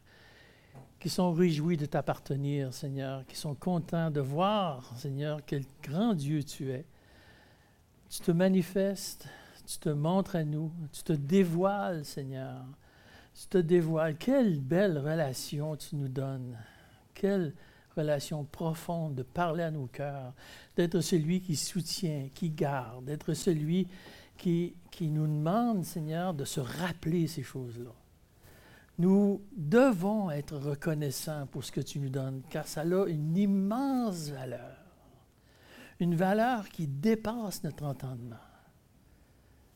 qui 0.99 1.09
sont 1.09 1.31
réjouis 1.31 1.77
de 1.77 1.85
t'appartenir, 1.85 2.73
Seigneur, 2.73 3.25
qui 3.25 3.35
sont 3.35 3.55
contents 3.55 4.09
de 4.09 4.21
voir, 4.21 4.91
Seigneur, 4.97 5.41
quel 5.45 5.63
grand 5.83 6.13
Dieu 6.13 6.43
tu 6.43 6.71
es. 6.71 6.85
Tu 8.09 8.19
te 8.21 8.31
manifestes, 8.31 9.27
tu 9.65 9.77
te 9.77 9.89
montres 9.89 10.35
à 10.35 10.43
nous, 10.43 10.71
tu 10.91 11.03
te 11.03 11.13
dévoiles, 11.13 12.03
Seigneur 12.03 12.65
tu 13.37 13.47
te 13.47 13.57
dévoiles. 13.59 14.17
Quelle 14.17 14.59
belle 14.59 14.97
relation 14.97 15.75
tu 15.75 15.95
nous 15.95 16.07
donnes. 16.07 16.57
Quelle 17.13 17.53
relation 17.95 18.43
profonde 18.43 19.15
de 19.15 19.23
parler 19.23 19.63
à 19.63 19.71
nos 19.71 19.87
cœurs, 19.87 20.33
d'être 20.75 21.01
celui 21.01 21.41
qui 21.41 21.55
soutient, 21.55 22.29
qui 22.33 22.49
garde, 22.49 23.05
d'être 23.05 23.33
celui 23.33 23.87
qui, 24.37 24.75
qui 24.91 25.09
nous 25.09 25.25
demande, 25.25 25.83
Seigneur, 25.83 26.33
de 26.33 26.45
se 26.45 26.59
rappeler 26.59 27.27
ces 27.27 27.43
choses-là. 27.43 27.91
Nous 28.99 29.41
devons 29.55 30.31
être 30.31 30.57
reconnaissants 30.57 31.47
pour 31.47 31.63
ce 31.63 31.71
que 31.71 31.81
tu 31.81 31.99
nous 31.99 32.09
donnes, 32.09 32.41
car 32.49 32.67
ça 32.67 32.81
a 32.81 33.07
une 33.07 33.37
immense 33.37 34.29
valeur. 34.29 34.77
Une 35.99 36.15
valeur 36.15 36.69
qui 36.69 36.87
dépasse 36.87 37.63
notre 37.63 37.83
entendement. 37.83 38.35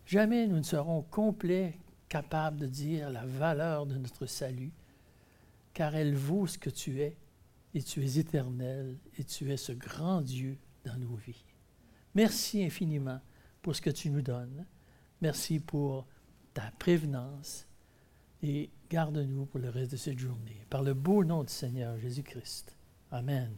Jamais 0.05 0.47
nous 0.47 0.57
ne 0.57 0.63
serons 0.63 1.03
complets 1.03 1.79
capable 2.11 2.57
de 2.57 2.65
dire 2.65 3.09
la 3.09 3.25
valeur 3.25 3.85
de 3.85 3.95
notre 3.95 4.25
salut, 4.25 4.73
car 5.73 5.95
elle 5.95 6.13
vaut 6.13 6.45
ce 6.45 6.57
que 6.57 6.69
tu 6.69 6.99
es, 6.99 7.15
et 7.73 7.81
tu 7.81 8.03
es 8.03 8.17
éternel, 8.17 8.97
et 9.17 9.23
tu 9.23 9.49
es 9.49 9.55
ce 9.55 9.71
grand 9.71 10.19
Dieu 10.19 10.57
dans 10.83 10.97
nos 10.97 11.15
vies. 11.15 11.45
Merci 12.13 12.65
infiniment 12.65 13.21
pour 13.61 13.77
ce 13.77 13.81
que 13.81 13.89
tu 13.89 14.09
nous 14.09 14.21
donnes. 14.21 14.65
Merci 15.21 15.61
pour 15.61 16.05
ta 16.53 16.69
prévenance 16.79 17.65
et 18.43 18.69
garde-nous 18.89 19.45
pour 19.45 19.61
le 19.61 19.69
reste 19.69 19.91
de 19.91 19.97
cette 19.97 20.19
journée. 20.19 20.65
Par 20.69 20.83
le 20.83 20.93
beau 20.93 21.23
nom 21.23 21.43
du 21.43 21.53
Seigneur 21.53 21.97
Jésus-Christ. 21.97 22.75
Amen. 23.09 23.53